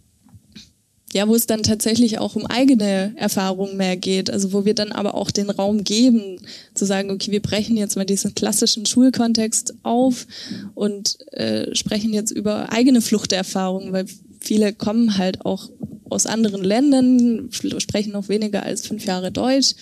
ja, 1.14 1.26
wo 1.26 1.34
es 1.34 1.46
dann 1.46 1.62
tatsächlich 1.62 2.18
auch 2.18 2.36
um 2.36 2.44
eigene 2.46 3.14
Erfahrungen 3.16 3.76
mehr 3.76 3.96
geht, 3.96 4.30
also 4.30 4.52
wo 4.52 4.64
wir 4.66 4.74
dann 4.74 4.92
aber 4.92 5.14
auch 5.14 5.30
den 5.30 5.48
Raum 5.48 5.82
geben, 5.82 6.38
zu 6.74 6.84
sagen, 6.84 7.10
okay, 7.10 7.30
wir 7.30 7.40
brechen 7.40 7.76
jetzt 7.78 7.96
mal 7.96 8.04
diesen 8.04 8.34
klassischen 8.34 8.84
Schulkontext 8.84 9.74
auf 9.84 10.26
und 10.74 11.18
äh, 11.32 11.74
sprechen 11.74 12.12
jetzt 12.12 12.30
über 12.30 12.72
eigene 12.72 13.00
Fluchterfahrungen, 13.00 13.92
weil 13.92 14.04
viele 14.40 14.72
kommen 14.72 15.18
halt 15.18 15.44
auch 15.44 15.70
aus 16.10 16.26
anderen 16.26 16.64
Ländern, 16.64 17.50
sprechen 17.50 18.12
noch 18.12 18.28
weniger 18.28 18.62
als 18.62 18.86
fünf 18.86 19.04
Jahre 19.04 19.30
Deutsch, 19.30 19.74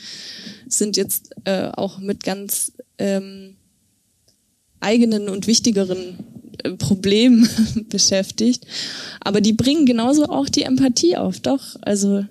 sind 0.69 0.97
jetzt 0.97 1.31
äh, 1.45 1.69
auch 1.69 1.99
mit 1.99 2.25
ganz 2.25 2.73
ähm, 2.99 3.57
eigenen 4.81 5.29
und 5.29 5.47
wichtigeren 5.47 6.19
Problem 6.79 7.49
beschäftigt. 7.89 8.67
Aber 9.21 9.41
die 9.41 9.53
bringen 9.53 9.87
genauso 9.87 10.27
auch 10.27 10.49
die 10.49 10.63
Empathie 10.63 11.17
auf, 11.17 11.41
doch. 11.41 11.77
Also 11.83 12.25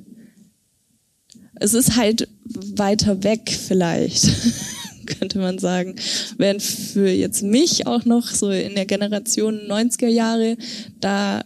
es 1.56 1.74
ist 1.74 1.96
halt 1.96 2.28
weiter 2.44 3.24
weg 3.24 3.50
vielleicht, 3.50 4.30
könnte 5.06 5.40
man 5.40 5.60
sagen. 5.60 5.96
Während 6.38 6.62
für 6.62 7.10
jetzt 7.10 7.44
mich 7.44 7.88
auch 7.88 8.06
noch 8.06 8.28
so 8.28 8.50
in 8.50 8.76
der 8.76 8.86
Generation 8.86 9.60
90er 9.68 10.08
Jahre 10.08 10.58
da 11.00 11.46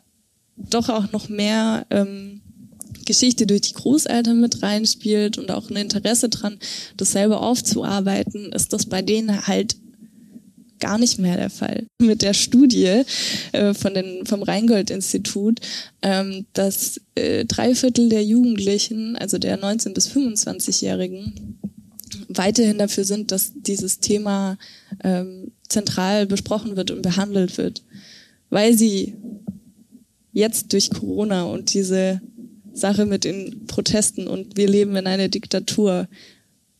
doch 0.69 0.89
auch 0.89 1.11
noch 1.11 1.29
mehr 1.29 1.85
ähm, 1.89 2.41
Geschichte 3.05 3.47
durch 3.47 3.61
die 3.61 3.73
Großeltern 3.73 4.39
mit 4.39 4.61
reinspielt 4.61 5.37
und 5.37 5.51
auch 5.51 5.69
ein 5.69 5.75
Interesse 5.75 6.29
dran, 6.29 6.59
das 6.97 7.11
selber 7.11 7.41
aufzuarbeiten, 7.41 8.51
ist 8.51 8.73
das 8.73 8.85
bei 8.85 9.01
denen 9.01 9.47
halt 9.47 9.75
gar 10.79 10.97
nicht 10.97 11.19
mehr 11.19 11.35
der 11.35 11.49
Fall. 11.49 11.87
Mit 11.99 12.21
der 12.21 12.33
Studie 12.33 13.03
äh, 13.51 13.73
von 13.73 13.93
den, 13.93 14.25
vom 14.25 14.43
Rheingold-Institut, 14.43 15.59
ähm, 16.01 16.45
dass 16.53 17.01
äh, 17.15 17.45
drei 17.45 17.75
Viertel 17.75 18.09
der 18.09 18.23
Jugendlichen, 18.23 19.15
also 19.15 19.37
der 19.37 19.59
19- 19.59 19.93
bis 19.93 20.07
25-Jährigen, 20.09 21.57
weiterhin 22.29 22.77
dafür 22.77 23.03
sind, 23.03 23.31
dass 23.31 23.53
dieses 23.55 23.99
Thema 23.99 24.57
ähm, 25.03 25.51
zentral 25.67 26.25
besprochen 26.25 26.75
wird 26.75 26.91
und 26.91 27.01
behandelt 27.01 27.57
wird, 27.57 27.83
weil 28.49 28.77
sie 28.77 29.15
jetzt 30.39 30.73
durch 30.73 30.89
Corona 30.89 31.43
und 31.43 31.73
diese 31.73 32.21
Sache 32.73 33.05
mit 33.05 33.23
den 33.23 33.67
Protesten 33.67 34.27
und 34.27 34.57
wir 34.57 34.67
leben 34.67 34.95
in 34.95 35.05
einer 35.05 35.27
Diktatur 35.27 36.07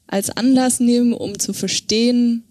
als 0.08 0.30
Anlass 0.32 0.80
nehmen, 0.80 1.14
um 1.14 1.38
zu 1.38 1.54
verstehen, 1.54 2.44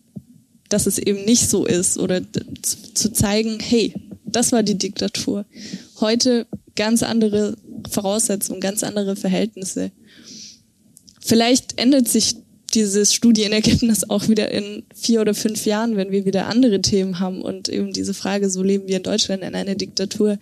dass 0.68 0.86
es 0.86 0.98
eben 0.98 1.24
nicht 1.24 1.48
so 1.48 1.64
ist 1.64 1.98
oder 1.98 2.20
zu 2.62 3.12
zeigen, 3.12 3.58
hey, 3.60 3.94
das 4.24 4.52
war 4.52 4.62
die 4.62 4.76
Diktatur. 4.76 5.46
Heute 6.00 6.46
ganz 6.76 7.02
andere 7.02 7.56
Voraussetzungen, 7.90 8.60
ganz 8.60 8.84
andere 8.84 9.16
Verhältnisse. 9.16 9.90
Vielleicht 11.20 11.78
ändert 11.78 12.08
sich 12.08 12.36
dieses 12.74 13.14
Studienergebnis 13.14 14.08
auch 14.10 14.28
wieder 14.28 14.50
in 14.50 14.82
vier 14.94 15.20
oder 15.20 15.34
fünf 15.34 15.64
Jahren, 15.64 15.96
wenn 15.96 16.10
wir 16.10 16.24
wieder 16.24 16.46
andere 16.46 16.82
Themen 16.82 17.18
haben 17.18 17.42
und 17.42 17.68
eben 17.68 17.92
diese 17.92 18.14
Frage, 18.14 18.50
so 18.50 18.62
leben 18.62 18.88
wir 18.88 18.98
in 18.98 19.02
Deutschland 19.02 19.42
in 19.42 19.54
einer 19.54 19.74
Diktatur, 19.74 20.38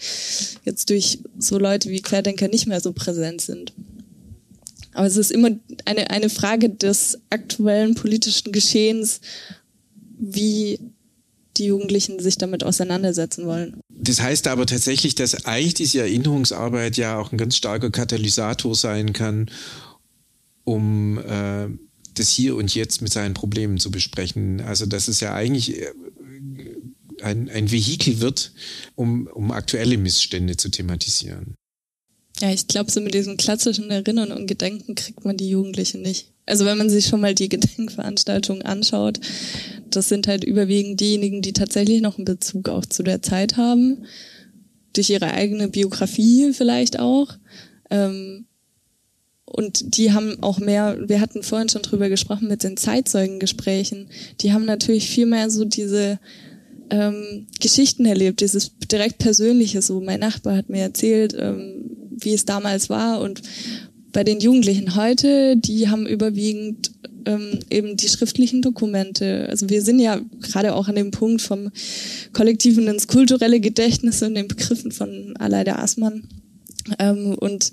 jetzt 0.64 0.90
durch 0.90 1.21
so 1.38 1.59
Leute 1.59 1.90
wie 1.90 2.02
Querdenker 2.02 2.49
nicht 2.49 2.66
mehr 2.66 2.80
so 2.80 2.92
präsent 2.92 3.40
sind. 3.40 3.73
Aber 4.92 5.06
es 5.06 5.16
ist 5.16 5.30
immer 5.30 5.50
eine, 5.85 6.11
eine 6.11 6.30
Frage 6.30 6.71
des 6.71 7.18
aktuellen 7.30 7.95
politischen 7.95 8.50
Geschehens 8.50 9.21
wie 10.18 10.78
die 11.59 11.66
Jugendlichen 11.66 12.21
sich 12.21 12.38
damit 12.38 12.64
auseinandersetzen 12.64 13.47
wollen. 13.47 13.80
Das 13.88 14.21
heißt 14.21 14.47
aber 14.47 14.66
tatsächlich, 14.66 15.14
dass 15.14 15.47
eigentlich 15.47 15.75
diese 15.75 16.00
Erinnerungsarbeit 16.00 16.97
ja 16.97 17.18
auch 17.18 17.33
ein 17.33 17.38
ganz 17.38 17.56
starker 17.56 17.90
Katalysator 17.90 18.75
sein 18.75 19.12
kann, 19.12 19.50
um 20.64 21.18
äh, 21.18 21.68
das 22.18 22.30
Hier 22.30 22.56
und 22.56 22.75
Jetzt 22.75 23.02
mit 23.02 23.12
seinen 23.12 23.35
Problemen 23.35 23.78
zu 23.78 23.90
besprechen. 23.90 24.61
Also 24.61 24.87
dass 24.87 25.08
es 25.08 25.20
ja 25.20 25.35
eigentlich 25.35 25.80
äh, 25.80 25.92
ein, 27.23 27.49
ein 27.49 27.70
Vehikel 27.70 28.20
wird, 28.20 28.52
um, 28.94 29.26
um 29.26 29.50
aktuelle 29.52 29.99
Missstände 29.99 30.56
zu 30.56 30.68
thematisieren. 30.68 31.54
Ja, 32.40 32.50
ich 32.52 32.66
glaube, 32.66 32.90
so 32.90 33.00
mit 33.00 33.14
diesem 33.14 33.38
klassischen 33.38 33.90
Erinnern 33.90 34.30
und 34.30 34.46
Gedenken 34.46 34.94
kriegt 34.94 35.25
man 35.25 35.38
die 35.38 35.49
Jugendlichen 35.49 36.02
nicht. 36.02 36.32
Also 36.44 36.64
wenn 36.66 36.78
man 36.78 36.90
sich 36.90 37.06
schon 37.06 37.20
mal 37.20 37.35
die 37.35 37.49
Gedenkveranstaltungen 37.49 38.62
anschaut, 38.62 39.20
das 39.90 40.08
sind 40.08 40.26
halt 40.26 40.44
überwiegend 40.44 41.00
diejenigen, 41.00 41.42
die 41.42 41.52
tatsächlich 41.52 42.02
noch 42.02 42.18
einen 42.18 42.26
Bezug 42.26 42.68
auch 42.68 42.85
zu 42.85 43.02
der 43.02 43.23
Zeit 43.23 43.56
haben, 43.56 44.04
durch 44.92 45.11
ihre 45.11 45.32
eigene 45.32 45.68
Biografie 45.68 46.52
vielleicht 46.52 46.99
auch. 46.99 47.37
Ähm, 47.90 48.45
und 49.46 49.96
die 49.96 50.12
haben 50.12 50.42
auch 50.42 50.58
mehr, 50.58 50.98
wir 51.06 51.20
hatten 51.20 51.42
vorhin 51.42 51.68
schon 51.68 51.82
drüber 51.82 52.08
gesprochen 52.08 52.48
mit 52.48 52.62
den 52.62 52.76
Zeitzeugengesprächen, 52.76 54.08
die 54.40 54.52
haben 54.52 54.64
natürlich 54.64 55.08
viel 55.08 55.26
mehr 55.26 55.50
so 55.50 55.64
diese 55.64 56.18
ähm, 56.90 57.46
Geschichten 57.60 58.04
erlebt, 58.06 58.40
dieses 58.40 58.72
direkt 58.78 59.18
Persönliche. 59.18 59.82
So, 59.82 60.00
mein 60.00 60.20
Nachbar 60.20 60.56
hat 60.56 60.68
mir 60.68 60.82
erzählt, 60.82 61.34
ähm, 61.38 61.90
wie 62.10 62.34
es 62.34 62.44
damals 62.44 62.90
war. 62.90 63.20
Und 63.20 63.42
bei 64.12 64.24
den 64.24 64.40
Jugendlichen 64.40 64.96
heute, 64.96 65.56
die 65.56 65.88
haben 65.88 66.06
überwiegend 66.06 66.92
ähm, 67.26 67.60
eben 67.70 67.96
die 67.96 68.08
schriftlichen 68.08 68.62
Dokumente. 68.62 69.46
Also 69.50 69.68
wir 69.68 69.82
sind 69.82 69.98
ja 69.98 70.20
gerade 70.40 70.74
auch 70.74 70.88
an 70.88 70.94
dem 70.94 71.10
Punkt 71.10 71.42
vom 71.42 71.70
Kollektiven 72.32 72.86
ins 72.86 73.08
kulturelle 73.08 73.60
Gedächtnis 73.60 74.22
und 74.22 74.34
den 74.34 74.48
Begriffen 74.48 74.92
von 74.92 75.36
Aleida 75.36 75.76
Aßmann. 75.76 76.28
Ähm, 76.98 77.36
und 77.38 77.72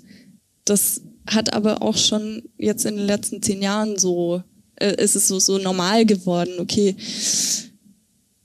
das 0.64 1.02
hat 1.26 1.52
aber 1.52 1.82
auch 1.82 1.96
schon 1.96 2.42
jetzt 2.58 2.84
in 2.84 2.96
den 2.96 3.06
letzten 3.06 3.42
zehn 3.42 3.62
Jahren 3.62 3.98
so, 3.98 4.42
äh, 4.76 5.02
ist 5.02 5.16
es 5.16 5.28
so, 5.28 5.38
so 5.38 5.58
normal 5.58 6.04
geworden, 6.06 6.54
okay, 6.58 6.96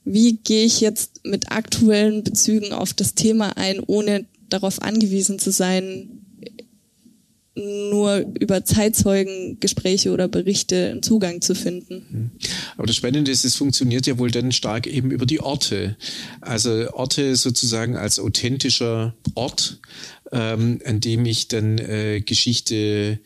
wie 0.04 0.38
gehe 0.38 0.64
ich 0.64 0.80
jetzt 0.80 1.24
mit 1.24 1.52
aktuellen 1.52 2.24
Bezügen 2.24 2.72
auf 2.72 2.94
das 2.94 3.14
Thema 3.14 3.56
ein, 3.56 3.80
ohne 3.86 4.26
darauf 4.48 4.82
angewiesen 4.82 5.38
zu 5.38 5.52
sein, 5.52 6.20
nur 7.56 8.24
über 8.38 8.64
Zeitzeugengespräche 8.64 10.12
oder 10.12 10.28
Berichte 10.28 10.90
einen 10.90 11.02
Zugang 11.02 11.40
zu 11.40 11.54
finden. 11.54 12.06
Mhm. 12.10 12.30
Aber 12.76 12.86
das 12.86 12.96
Spannende 12.96 13.30
ist, 13.30 13.44
es 13.44 13.56
funktioniert 13.56 14.06
ja 14.06 14.18
wohl 14.18 14.30
dann 14.30 14.52
stark 14.52 14.86
eben 14.86 15.10
über 15.10 15.26
die 15.26 15.40
Orte. 15.40 15.96
Also 16.40 16.90
Orte 16.92 17.36
sozusagen 17.36 17.96
als 17.96 18.18
authentischer 18.18 19.14
Ort, 19.34 19.80
ähm, 20.32 20.80
an 20.84 21.00
dem 21.00 21.26
ich 21.26 21.48
dann 21.48 21.78
äh, 21.78 22.20
Geschichte 22.20 23.20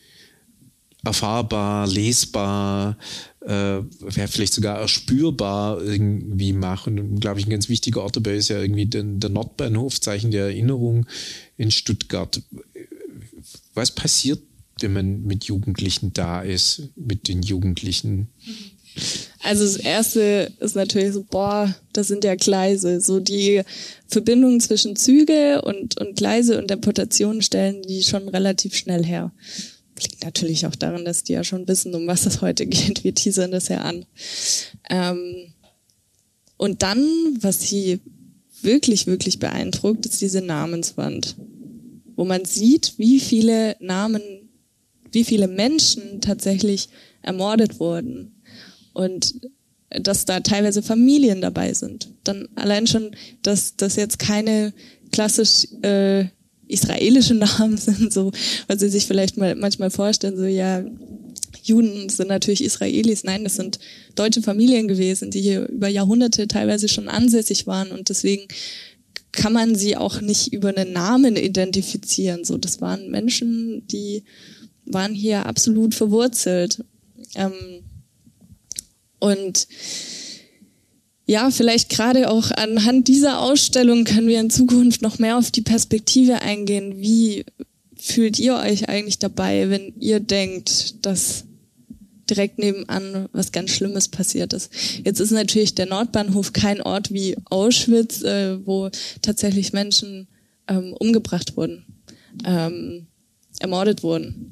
erfahrbar, 1.03 1.87
lesbar, 1.87 2.97
äh, 3.41 3.81
vielleicht 4.09 4.53
sogar 4.53 4.79
erspürbar 4.79 5.81
irgendwie 5.81 6.53
machen. 6.53 6.99
Und 6.99 7.19
glaube 7.19 7.39
ich, 7.39 7.45
ein 7.45 7.51
ganz 7.51 7.69
wichtiger 7.69 8.01
Ort 8.01 8.15
dabei 8.15 8.35
ist 8.35 8.49
ja 8.49 8.59
irgendwie 8.59 8.87
der, 8.87 9.03
der 9.03 9.29
Nordbahnhof, 9.29 10.01
Zeichen 10.01 10.31
der 10.31 10.45
Erinnerung 10.45 11.05
in 11.57 11.71
Stuttgart. 11.71 12.41
Was 13.75 13.91
passiert, 13.91 14.41
wenn 14.81 14.93
man 14.93 15.23
mit 15.23 15.45
Jugendlichen 15.45 16.11
da 16.13 16.41
ist, 16.41 16.89
mit 16.95 17.27
den 17.27 17.43
Jugendlichen? 17.43 18.29
Also 19.43 19.63
das 19.63 19.77
erste 19.77 20.51
ist 20.59 20.75
natürlich 20.75 21.13
so, 21.13 21.23
boah, 21.23 21.75
das 21.93 22.07
sind 22.07 22.23
ja 22.23 22.35
Gleise. 22.35 23.01
So 23.01 23.19
die 23.19 23.61
Verbindungen 24.07 24.59
zwischen 24.59 24.95
Züge 24.95 25.61
und, 25.61 25.99
und 25.99 26.15
Gleise 26.15 26.57
und 26.57 26.69
Deportation 26.69 27.41
stellen 27.41 27.81
die 27.83 28.03
schon 28.03 28.27
relativ 28.29 28.75
schnell 28.75 29.03
her 29.03 29.31
liegt 30.01 30.23
natürlich 30.23 30.65
auch 30.65 30.75
daran, 30.75 31.05
dass 31.05 31.23
die 31.23 31.33
ja 31.33 31.43
schon 31.43 31.67
wissen, 31.67 31.95
um 31.95 32.07
was 32.07 32.25
es 32.25 32.41
heute 32.41 32.65
geht. 32.67 33.03
Wir 33.03 33.15
teasern 33.15 33.51
das 33.51 33.67
ja 33.69 33.81
an. 33.81 34.05
Ähm, 34.89 35.53
und 36.57 36.83
dann, 36.83 37.05
was 37.41 37.61
sie 37.61 37.99
wirklich, 38.61 39.07
wirklich 39.07 39.39
beeindruckt, 39.39 40.05
ist 40.05 40.21
diese 40.21 40.41
Namenswand, 40.41 41.35
wo 42.15 42.25
man 42.25 42.45
sieht, 42.45 42.93
wie 42.97 43.19
viele 43.19 43.75
Namen, 43.79 44.21
wie 45.11 45.23
viele 45.23 45.47
Menschen 45.47 46.21
tatsächlich 46.21 46.89
ermordet 47.21 47.79
wurden. 47.79 48.34
Und 48.95 49.35
dass 49.89 50.25
da 50.25 50.39
teilweise 50.39 50.81
Familien 50.81 51.41
dabei 51.41 51.73
sind. 51.73 52.09
Dann 52.23 52.49
allein 52.55 52.87
schon, 52.87 53.11
dass 53.43 53.75
das 53.75 53.95
jetzt 53.95 54.17
keine 54.17 54.73
klassisch 55.11 55.67
äh, 55.83 56.25
israelische 56.67 57.35
Namen 57.35 57.77
sind, 57.77 58.11
so, 58.11 58.31
was 58.67 58.79
sie 58.79 58.89
sich 58.89 59.05
vielleicht 59.05 59.37
mal 59.37 59.55
manchmal 59.55 59.91
vorstellen, 59.91 60.37
so, 60.37 60.45
ja, 60.45 60.83
Juden 61.63 62.09
sind 62.09 62.29
natürlich 62.29 62.63
Israelis. 62.63 63.23
Nein, 63.23 63.43
das 63.43 63.55
sind 63.55 63.79
deutsche 64.13 64.41
Familien 64.41 64.87
gewesen, 64.87 65.31
die 65.31 65.41
hier 65.41 65.67
über 65.67 65.87
Jahrhunderte 65.87 66.47
teilweise 66.47 66.87
schon 66.87 67.07
ansässig 67.07 67.65
waren 67.65 67.91
und 67.91 68.09
deswegen 68.09 68.47
kann 69.31 69.51
man 69.51 69.75
sie 69.75 69.97
auch 69.97 70.21
nicht 70.21 70.53
über 70.53 70.69
einen 70.69 70.93
Namen 70.93 71.35
identifizieren. 71.35 72.45
So, 72.45 72.57
das 72.57 72.81
waren 72.81 73.09
Menschen, 73.09 73.85
die 73.87 74.23
waren 74.85 75.13
hier 75.13 75.45
absolut 75.45 75.93
verwurzelt. 75.95 76.83
Ähm, 77.35 77.53
und 79.19 79.67
ja, 81.27 81.49
vielleicht 81.49 81.89
gerade 81.89 82.29
auch 82.29 82.51
anhand 82.51 83.07
dieser 83.07 83.39
Ausstellung 83.39 84.03
können 84.03 84.27
wir 84.27 84.39
in 84.39 84.51
Zukunft 84.51 85.01
noch 85.01 85.17
mehr 85.17 85.37
auf 85.37 85.49
die 85.49 85.63
Perspektive 85.63 86.41
eingehen. 86.41 86.97
Wie 86.97 87.45
fühlt 87.97 88.37
ihr 88.37 88.55
euch 88.55 88.89
eigentlich 88.89 89.17
dabei, 89.17 89.69
wenn 89.69 89.93
ihr 89.99 90.19
denkt, 90.19 91.05
dass 91.05 91.45
direkt 92.29 92.59
nebenan 92.59 93.27
was 93.31 93.51
ganz 93.51 93.71
Schlimmes 93.71 94.07
passiert 94.07 94.53
ist. 94.53 94.71
Jetzt 95.03 95.19
ist 95.19 95.31
natürlich 95.31 95.75
der 95.75 95.85
Nordbahnhof 95.85 96.53
kein 96.53 96.81
Ort 96.81 97.11
wie 97.11 97.35
Auschwitz, 97.45 98.23
äh, 98.23 98.65
wo 98.65 98.89
tatsächlich 99.21 99.73
Menschen 99.73 100.27
ähm, 100.67 100.93
umgebracht 100.93 101.55
wurden, 101.55 101.85
ähm, 102.43 103.07
ermordet 103.59 104.01
wurden. 104.03 104.51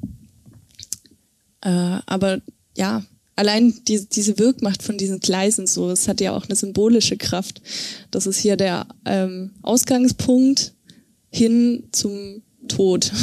Äh, 1.62 1.98
aber 2.06 2.40
ja, 2.76 3.02
allein 3.36 3.74
die, 3.86 4.06
diese 4.08 4.38
Wirkmacht 4.38 4.82
von 4.82 4.98
diesen 4.98 5.20
Gleisen 5.20 5.66
so, 5.66 5.90
es 5.90 6.08
hat 6.08 6.20
ja 6.20 6.36
auch 6.36 6.44
eine 6.44 6.56
symbolische 6.56 7.16
Kraft. 7.16 7.60
Das 8.10 8.26
ist 8.26 8.38
hier 8.38 8.56
der 8.56 8.86
ähm, 9.04 9.50
Ausgangspunkt 9.62 10.74
hin 11.30 11.84
zum 11.92 12.42
Tod. 12.68 13.10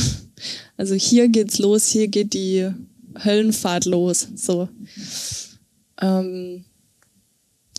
Also 0.76 0.96
hier 0.96 1.30
geht's 1.30 1.60
los, 1.60 1.86
hier 1.86 2.08
geht 2.08 2.34
die 2.34 2.68
Höllenfahrt 3.24 3.86
los. 3.86 4.28
So. 4.34 4.70
Ähm, 6.02 6.66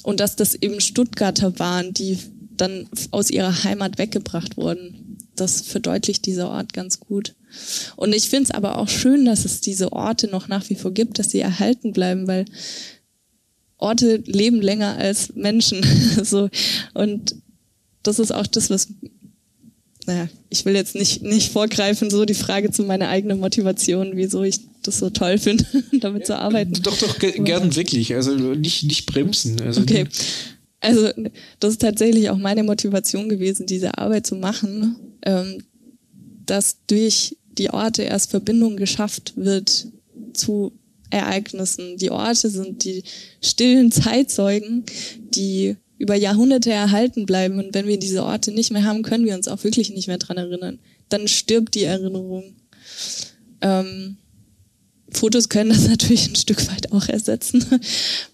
und 0.04 0.20
dass 0.20 0.36
das 0.36 0.54
eben 0.54 0.80
Stuttgarter 0.80 1.58
waren, 1.58 1.92
die 1.92 2.18
dann 2.56 2.88
aus 3.10 3.30
ihrer 3.30 3.64
Heimat 3.64 3.98
weggebracht 3.98 4.56
wurden. 4.56 5.18
Das 5.34 5.62
verdeutlicht 5.62 6.26
dieser 6.26 6.50
Ort 6.50 6.72
ganz 6.72 7.00
gut. 7.00 7.34
Und 7.96 8.14
ich 8.14 8.28
finde 8.28 8.44
es 8.44 8.50
aber 8.50 8.78
auch 8.78 8.88
schön, 8.88 9.24
dass 9.24 9.44
es 9.44 9.60
diese 9.60 9.92
Orte 9.92 10.28
noch 10.28 10.48
nach 10.48 10.68
wie 10.70 10.74
vor 10.74 10.92
gibt, 10.92 11.18
dass 11.18 11.30
sie 11.30 11.40
erhalten 11.40 11.92
bleiben, 11.92 12.26
weil 12.26 12.44
Orte 13.78 14.22
leben 14.26 14.62
länger 14.62 14.96
als 14.96 15.34
Menschen. 15.34 15.84
so. 16.22 16.48
Und 16.94 17.34
das 18.02 18.18
ist 18.18 18.32
auch 18.32 18.46
das, 18.46 18.70
was, 18.70 18.88
naja, 20.06 20.28
ich 20.48 20.64
will 20.64 20.74
jetzt 20.74 20.94
nicht, 20.94 21.22
nicht 21.22 21.52
vorgreifen, 21.52 22.10
so 22.10 22.24
die 22.24 22.34
Frage 22.34 22.70
zu 22.70 22.84
meiner 22.84 23.08
eigenen 23.08 23.40
Motivation, 23.40 24.12
wieso 24.14 24.42
ich 24.42 24.60
das 24.82 24.98
so 24.98 25.10
toll 25.10 25.38
finde, 25.38 25.64
damit 26.00 26.26
zu 26.26 26.38
arbeiten. 26.38 26.74
Doch, 26.82 26.96
doch, 26.98 27.18
gern 27.18 27.74
wirklich. 27.74 28.14
Also 28.14 28.34
nicht, 28.34 28.84
nicht 28.84 29.06
bremsen. 29.06 29.60
Also 29.60 29.82
okay. 29.82 30.06
Also 30.80 31.10
das 31.60 31.72
ist 31.72 31.80
tatsächlich 31.80 32.28
auch 32.30 32.38
meine 32.38 32.64
Motivation 32.64 33.28
gewesen, 33.28 33.66
diese 33.66 33.98
Arbeit 33.98 34.26
zu 34.26 34.34
machen, 34.34 34.96
ähm, 35.24 35.62
dass 36.44 36.78
durch 36.88 37.36
die 37.58 37.70
Orte 37.70 38.02
erst 38.02 38.30
Verbindung 38.30 38.76
geschafft 38.76 39.34
wird 39.36 39.88
zu 40.32 40.72
Ereignissen. 41.10 41.98
Die 41.98 42.10
Orte 42.10 42.48
sind 42.48 42.84
die 42.84 43.04
stillen 43.42 43.92
Zeitzeugen, 43.92 44.84
die 45.34 45.76
über 45.98 46.14
Jahrhunderte 46.14 46.72
erhalten 46.72 47.26
bleiben. 47.26 47.58
Und 47.58 47.74
wenn 47.74 47.86
wir 47.86 47.98
diese 47.98 48.24
Orte 48.24 48.50
nicht 48.50 48.72
mehr 48.72 48.84
haben, 48.84 49.02
können 49.02 49.24
wir 49.24 49.34
uns 49.34 49.46
auch 49.46 49.62
wirklich 49.62 49.90
nicht 49.90 50.08
mehr 50.08 50.18
dran 50.18 50.38
erinnern. 50.38 50.78
Dann 51.08 51.28
stirbt 51.28 51.74
die 51.74 51.84
Erinnerung. 51.84 52.56
Ähm, 53.60 54.16
Fotos 55.10 55.48
können 55.48 55.70
das 55.70 55.86
natürlich 55.88 56.28
ein 56.28 56.36
Stück 56.36 56.66
weit 56.72 56.92
auch 56.92 57.08
ersetzen. 57.08 57.64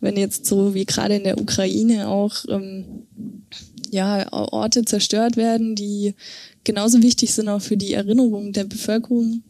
Wenn 0.01 0.17
jetzt 0.17 0.47
so 0.47 0.75
wie 0.75 0.87
gerade 0.87 1.17
in 1.17 1.25
der 1.25 1.41
Ukraine 1.41 2.09
auch 2.09 2.45
ähm, 2.49 3.07
ja, 3.91 4.33
Orte 4.33 4.85
zerstört 4.85 5.37
werden, 5.37 5.75
die 5.75 6.15
genauso 6.69 7.03
wichtig 7.03 7.33
sind 7.33 7.49
auch 7.49 7.63
für 7.63 7.79
die 7.79 7.95
Erinnerung 7.95 8.53
der 8.53 8.65
Bevölkerung, 8.65 9.43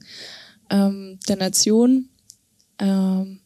ähm, 0.70 1.18
der 1.28 1.34
Nation. 1.34 2.08
Ähm, 2.78 3.40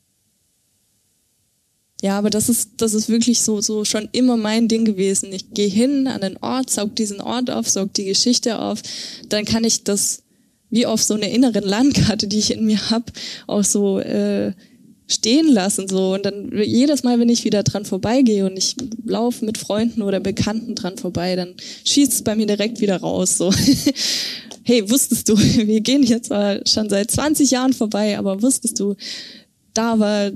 ja, 2.02 2.18
aber 2.18 2.28
das 2.28 2.50
ist, 2.50 2.72
das 2.76 2.92
ist 2.92 3.08
wirklich 3.08 3.40
so, 3.40 3.62
so 3.62 3.86
schon 3.86 4.10
immer 4.12 4.36
mein 4.36 4.68
Ding 4.68 4.84
gewesen. 4.84 5.32
Ich 5.32 5.54
gehe 5.54 5.70
hin 5.70 6.06
an 6.06 6.20
den 6.20 6.36
Ort, 6.36 6.68
saug 6.68 6.94
diesen 6.96 7.22
Ort 7.22 7.50
auf, 7.50 7.66
saug 7.66 7.94
die 7.94 8.04
Geschichte 8.04 8.58
auf, 8.58 8.82
dann 9.30 9.46
kann 9.46 9.64
ich 9.64 9.84
das 9.84 10.22
wie 10.68 10.84
auf 10.84 11.02
so 11.02 11.14
einer 11.14 11.28
inneren 11.28 11.64
Landkarte, 11.64 12.28
die 12.28 12.40
ich 12.40 12.50
in 12.50 12.66
mir 12.66 12.90
hab, 12.90 13.10
auch 13.46 13.64
so 13.64 14.00
äh, 14.00 14.52
stehen 15.08 15.52
lassen 15.52 15.88
so 15.88 16.14
und 16.14 16.24
dann 16.24 16.50
jedes 16.52 17.02
Mal, 17.02 17.18
wenn 17.18 17.28
ich 17.28 17.44
wieder 17.44 17.62
dran 17.62 17.84
vorbeigehe 17.84 18.46
und 18.46 18.56
ich 18.56 18.76
laufe 19.04 19.44
mit 19.44 19.58
Freunden 19.58 20.02
oder 20.02 20.20
Bekannten 20.20 20.74
dran 20.74 20.96
vorbei, 20.96 21.36
dann 21.36 21.54
schießt 21.84 22.12
es 22.12 22.22
bei 22.22 22.34
mir 22.34 22.46
direkt 22.46 22.80
wieder 22.80 22.98
raus 22.98 23.36
so. 23.36 23.52
hey, 24.64 24.88
wusstest 24.88 25.28
du, 25.28 25.36
wir 25.38 25.80
gehen 25.80 26.06
zwar 26.22 26.60
schon 26.66 26.88
seit 26.88 27.10
20 27.10 27.50
Jahren 27.50 27.72
vorbei, 27.72 28.18
aber 28.18 28.42
wusstest 28.42 28.78
du, 28.80 28.94
da 29.74 29.98
war, 29.98 30.30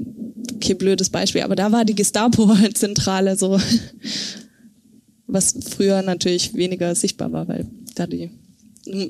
okay, 0.54 0.74
blödes 0.74 1.10
Beispiel, 1.10 1.42
aber 1.42 1.56
da 1.56 1.70
war 1.70 1.84
die 1.84 1.94
Gestapo-Zentrale 1.94 3.36
so, 3.36 3.60
was 5.26 5.54
früher 5.70 6.02
natürlich 6.02 6.54
weniger 6.54 6.94
sichtbar 6.94 7.32
war, 7.32 7.48
weil 7.48 7.66
da 7.94 8.06
die, 8.06 8.30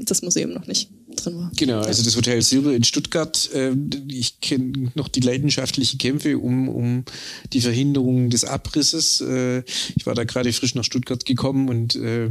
das 0.04 0.22
Museum 0.22 0.52
noch 0.52 0.66
nicht 0.66 0.90
drin 1.16 1.36
war. 1.36 1.52
Genau, 1.56 1.80
also 1.80 2.02
das 2.02 2.16
Hotel 2.16 2.42
Silber 2.42 2.74
in 2.74 2.84
Stuttgart, 2.84 3.50
äh, 3.52 3.72
ich 4.08 4.40
kenne 4.40 4.92
noch 4.94 5.08
die 5.08 5.20
leidenschaftlichen 5.20 5.98
Kämpfe 5.98 6.38
um, 6.38 6.68
um 6.68 7.04
die 7.52 7.60
Verhinderung 7.60 8.30
des 8.30 8.44
Abrisses. 8.44 9.20
Äh, 9.20 9.62
ich 9.96 10.06
war 10.06 10.14
da 10.14 10.24
gerade 10.24 10.52
frisch 10.52 10.74
nach 10.74 10.84
Stuttgart 10.84 11.24
gekommen 11.24 11.68
und 11.68 11.96
äh, 11.96 12.30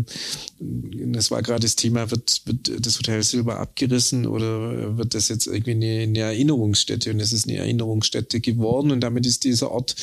das 0.59 1.31
war 1.31 1.41
gerade 1.41 1.61
das 1.61 1.75
Thema, 1.75 2.11
wird, 2.11 2.41
wird 2.45 2.85
das 2.85 2.97
Hotel 2.97 3.23
Silber 3.23 3.59
abgerissen 3.59 4.25
oder 4.25 4.97
wird 4.97 5.13
das 5.13 5.29
jetzt 5.29 5.47
irgendwie 5.47 5.71
eine, 5.71 6.03
eine 6.03 6.19
Erinnerungsstätte? 6.19 7.11
Und 7.11 7.19
es 7.19 7.33
ist 7.33 7.47
eine 7.47 7.57
Erinnerungsstätte 7.57 8.39
geworden 8.39 8.91
und 8.91 9.01
damit 9.01 9.25
ist 9.25 9.43
dieser 9.43 9.71
Ort 9.71 9.95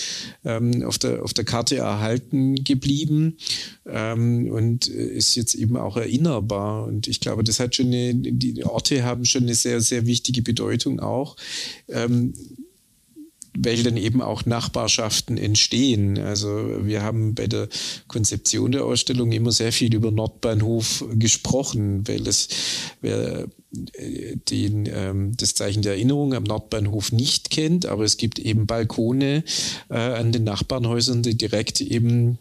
ähm, 0.45 0.83
auf, 0.85 0.99
der, 0.99 1.23
auf 1.23 1.33
der 1.33 1.45
Karte 1.45 1.77
erhalten 1.77 2.62
geblieben 2.64 3.37
ähm, 3.87 4.51
und 4.51 4.87
ist 4.87 5.35
jetzt 5.35 5.55
eben 5.55 5.77
auch 5.77 5.97
erinnerbar. 5.97 6.85
Und 6.85 7.09
ich 7.09 7.21
glaube, 7.21 7.45
das 7.45 7.61
hat 7.61 7.75
schon 7.75 7.87
eine, 7.87 8.14
die 8.14 8.64
Orte 8.72 9.04
haben 9.04 9.24
schon 9.24 9.44
eine 9.44 9.54
sehr, 9.54 9.80
sehr 9.80 10.06
wichtige 10.06 10.42
Bedeutung 10.42 11.00
auch. 11.00 11.37
Ähm, 11.88 12.35
weil 13.56 13.82
dann 13.82 13.96
eben 13.96 14.22
auch 14.22 14.46
Nachbarschaften 14.46 15.37
entstehen. 15.37 16.18
Also 16.18 16.48
wir 16.87 17.02
haben 17.02 17.35
bei 17.35 17.46
der 17.46 17.68
Konzeption 18.08 18.72
der 18.72 18.85
Ausstellung 18.85 19.30
immer 19.32 19.52
sehr 19.52 19.72
viel 19.72 19.94
über 19.94 20.11
Nordbahnhof 20.11 21.04
gesprochen, 21.14 22.06
weil 22.08 22.26
es 22.26 22.48
wer 23.00 23.46
äh, 23.94 24.37
den, 24.50 24.88
ähm, 24.92 25.37
das 25.37 25.54
Zeichen 25.54 25.82
der 25.82 25.92
Erinnerung 25.92 26.35
am 26.35 26.44
Nordbahnhof 26.44 27.12
nicht 27.12 27.50
kennt, 27.50 27.87
aber 27.87 28.04
es 28.04 28.16
gibt 28.16 28.38
eben 28.38 28.66
Balkone 28.66 29.44
äh, 29.90 29.94
an 29.94 30.32
den 30.32 30.44
Nachbarnhäusern, 30.44 31.22
die 31.22 31.37
direkt 31.37 31.80
eben 31.80 32.38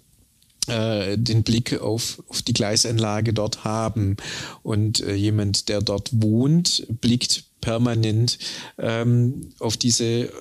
äh, 0.72 1.18
den 1.18 1.44
Blick 1.44 1.80
auf, 1.82 2.24
auf 2.28 2.42
die 2.42 2.54
Gleisanlage 2.54 3.34
dort 3.34 3.64
haben. 3.64 4.18
Und 4.64 5.02
äh, 5.02 5.14
jemand, 5.14 5.70
der 5.70 5.82
dort 5.82 6.10
wohnt, 6.14 6.88
blickt 7.02 7.44
permanent 7.62 8.40
ähm, 8.80 9.52
auf 9.60 9.78
diese 9.78 10.32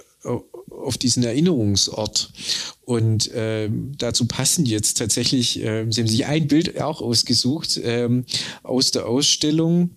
auf 0.71 0.99
diesen 0.99 1.23
Erinnerungsort. 1.23 2.31
Und 2.85 3.31
äh, 3.33 3.71
dazu 3.99 4.27
passen 4.27 4.67
jetzt 4.67 4.99
tatsächlich, 4.99 5.61
äh, 5.61 5.87
Sie 5.91 6.01
haben 6.01 6.09
sich 6.09 6.27
ein 6.27 6.47
Bild 6.47 6.81
auch 6.81 7.01
ausgesucht 7.01 7.81
ähm, 7.83 8.25
aus 8.63 8.91
der 8.91 9.07
Ausstellung. 9.07 9.91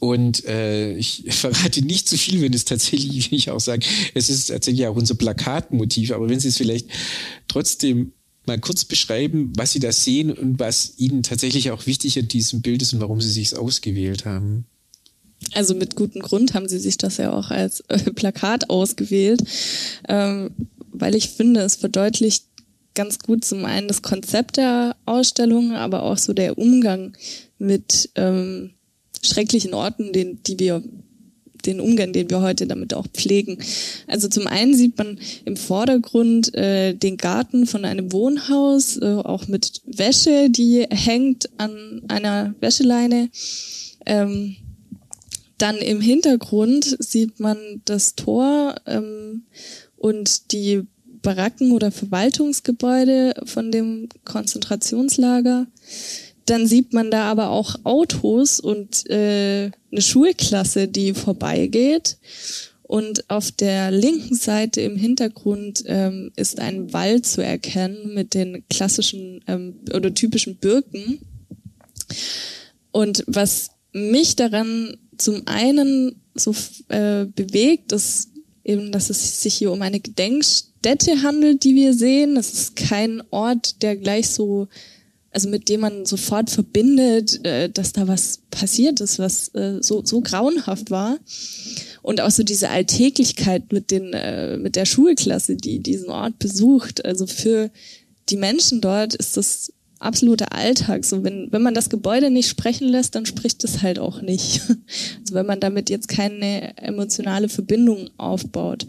Und 0.00 0.44
äh, 0.46 0.94
ich 0.96 1.24
verrate 1.28 1.82
nicht 1.82 2.08
zu 2.08 2.18
viel, 2.18 2.42
wenn 2.42 2.52
es 2.52 2.64
tatsächlich, 2.64 3.30
wie 3.30 3.36
ich 3.36 3.50
auch 3.50 3.60
sage, 3.60 3.86
es 4.14 4.28
ist 4.28 4.48
tatsächlich 4.48 4.86
auch 4.86 4.96
unser 4.96 5.14
Plakatmotiv. 5.14 6.12
Aber 6.12 6.28
wenn 6.28 6.40
Sie 6.40 6.48
es 6.48 6.56
vielleicht 6.56 6.88
trotzdem 7.48 8.12
mal 8.46 8.58
kurz 8.58 8.84
beschreiben, 8.84 9.52
was 9.56 9.72
Sie 9.72 9.80
da 9.80 9.92
sehen 9.92 10.30
und 10.30 10.58
was 10.58 10.94
Ihnen 10.98 11.22
tatsächlich 11.22 11.70
auch 11.70 11.86
wichtig 11.86 12.18
an 12.18 12.28
diesem 12.28 12.62
Bild 12.62 12.82
ist 12.82 12.92
und 12.92 13.00
warum 13.00 13.20
Sie 13.20 13.30
sich 13.30 13.56
ausgewählt 13.56 14.24
haben. 14.24 14.66
Also 15.52 15.74
mit 15.74 15.96
gutem 15.96 16.22
Grund 16.22 16.54
haben 16.54 16.68
Sie 16.68 16.78
sich 16.78 16.96
das 16.96 17.18
ja 17.18 17.32
auch 17.32 17.50
als 17.50 17.80
äh, 17.88 17.98
Plakat 18.12 18.70
ausgewählt, 18.70 19.42
ähm, 20.08 20.50
weil 20.92 21.14
ich 21.14 21.30
finde, 21.30 21.60
es 21.60 21.76
verdeutlicht 21.76 22.44
ganz 22.94 23.18
gut 23.18 23.44
zum 23.44 23.64
einen 23.64 23.88
das 23.88 24.02
Konzept 24.02 24.56
der 24.56 24.96
Ausstellung, 25.04 25.72
aber 25.72 26.04
auch 26.04 26.18
so 26.18 26.32
der 26.32 26.58
Umgang 26.58 27.16
mit 27.58 28.10
ähm, 28.14 28.70
schrecklichen 29.22 29.74
Orten, 29.74 30.12
den, 30.12 30.42
die 30.44 30.58
wir 30.58 30.82
den 31.66 31.80
Umgang, 31.80 32.12
den 32.12 32.30
wir 32.30 32.40
heute 32.40 32.66
damit 32.66 32.94
auch 32.94 33.06
pflegen. 33.08 33.58
Also 34.06 34.28
zum 34.28 34.46
einen 34.46 34.74
sieht 34.74 34.96
man 34.98 35.18
im 35.44 35.56
Vordergrund 35.56 36.54
äh, 36.54 36.94
den 36.94 37.16
Garten 37.16 37.66
von 37.66 37.84
einem 37.84 38.12
Wohnhaus, 38.12 38.96
äh, 38.96 39.04
auch 39.04 39.48
mit 39.48 39.82
Wäsche, 39.86 40.48
die 40.50 40.86
hängt 40.90 41.48
an 41.58 42.02
einer 42.08 42.54
Wäscheleine. 42.60 43.30
Ähm, 44.06 44.56
dann 45.58 45.76
im 45.76 46.00
Hintergrund 46.00 46.96
sieht 46.98 47.40
man 47.40 47.56
das 47.84 48.16
Tor 48.16 48.74
ähm, 48.86 49.44
und 49.96 50.52
die 50.52 50.82
Baracken 51.22 51.72
oder 51.72 51.90
Verwaltungsgebäude 51.90 53.34
von 53.46 53.72
dem 53.72 54.08
Konzentrationslager. 54.24 55.66
Dann 56.46 56.66
sieht 56.66 56.92
man 56.92 57.10
da 57.10 57.24
aber 57.30 57.50
auch 57.50 57.76
Autos 57.84 58.60
und 58.60 59.08
äh, 59.08 59.70
eine 59.90 60.02
Schulklasse, 60.02 60.88
die 60.88 61.14
vorbeigeht. 61.14 62.18
Und 62.82 63.30
auf 63.30 63.50
der 63.50 63.90
linken 63.90 64.34
Seite 64.34 64.82
im 64.82 64.96
Hintergrund 64.96 65.84
ähm, 65.86 66.32
ist 66.36 66.60
ein 66.60 66.92
Wald 66.92 67.24
zu 67.26 67.42
erkennen 67.42 68.12
mit 68.12 68.34
den 68.34 68.62
klassischen 68.68 69.42
ähm, 69.46 69.80
oder 69.94 70.12
typischen 70.12 70.56
Birken. 70.56 71.18
Und 72.92 73.24
was 73.26 73.70
mich 73.92 74.36
daran 74.36 74.98
zum 75.16 75.42
einen 75.46 76.20
so 76.34 76.54
äh, 76.88 77.24
bewegt, 77.24 77.92
ist 77.92 78.28
eben, 78.64 78.92
dass 78.92 79.08
es 79.08 79.42
sich 79.42 79.54
hier 79.54 79.72
um 79.72 79.82
eine 79.82 80.00
Gedenkstätte 80.00 81.22
handelt, 81.22 81.64
die 81.64 81.74
wir 81.74 81.94
sehen. 81.94 82.36
Es 82.36 82.52
ist 82.52 82.76
kein 82.76 83.22
Ort, 83.30 83.82
der 83.82 83.96
gleich 83.96 84.28
so 84.28 84.68
also 85.34 85.48
mit 85.48 85.68
dem 85.68 85.80
man 85.80 86.06
sofort 86.06 86.48
verbindet, 86.48 87.44
äh, 87.44 87.68
dass 87.68 87.92
da 87.92 88.06
was 88.06 88.38
passiert 88.50 89.00
ist, 89.00 89.18
was 89.18 89.48
äh, 89.54 89.78
so, 89.80 90.04
so 90.04 90.20
grauenhaft 90.20 90.90
war. 90.90 91.18
Und 92.02 92.20
auch 92.20 92.30
so 92.30 92.44
diese 92.44 92.70
Alltäglichkeit 92.70 93.72
mit, 93.72 93.90
den, 93.90 94.12
äh, 94.12 94.56
mit 94.56 94.76
der 94.76 94.84
Schulklasse, 94.84 95.56
die 95.56 95.80
diesen 95.80 96.08
Ort 96.08 96.38
besucht. 96.38 97.04
Also 97.04 97.26
für 97.26 97.70
die 98.28 98.36
Menschen 98.36 98.80
dort 98.80 99.14
ist 99.14 99.36
das 99.36 99.72
absoluter 99.98 100.52
Alltag. 100.52 101.04
So 101.04 101.24
wenn, 101.24 101.50
wenn 101.50 101.62
man 101.62 101.74
das 101.74 101.90
Gebäude 101.90 102.30
nicht 102.30 102.48
sprechen 102.48 102.86
lässt, 102.86 103.16
dann 103.16 103.26
spricht 103.26 103.64
es 103.64 103.82
halt 103.82 103.98
auch 103.98 104.22
nicht. 104.22 104.60
Also 105.20 105.34
wenn 105.34 105.46
man 105.46 105.58
damit 105.58 105.90
jetzt 105.90 106.08
keine 106.08 106.76
emotionale 106.76 107.48
Verbindung 107.48 108.10
aufbaut. 108.18 108.86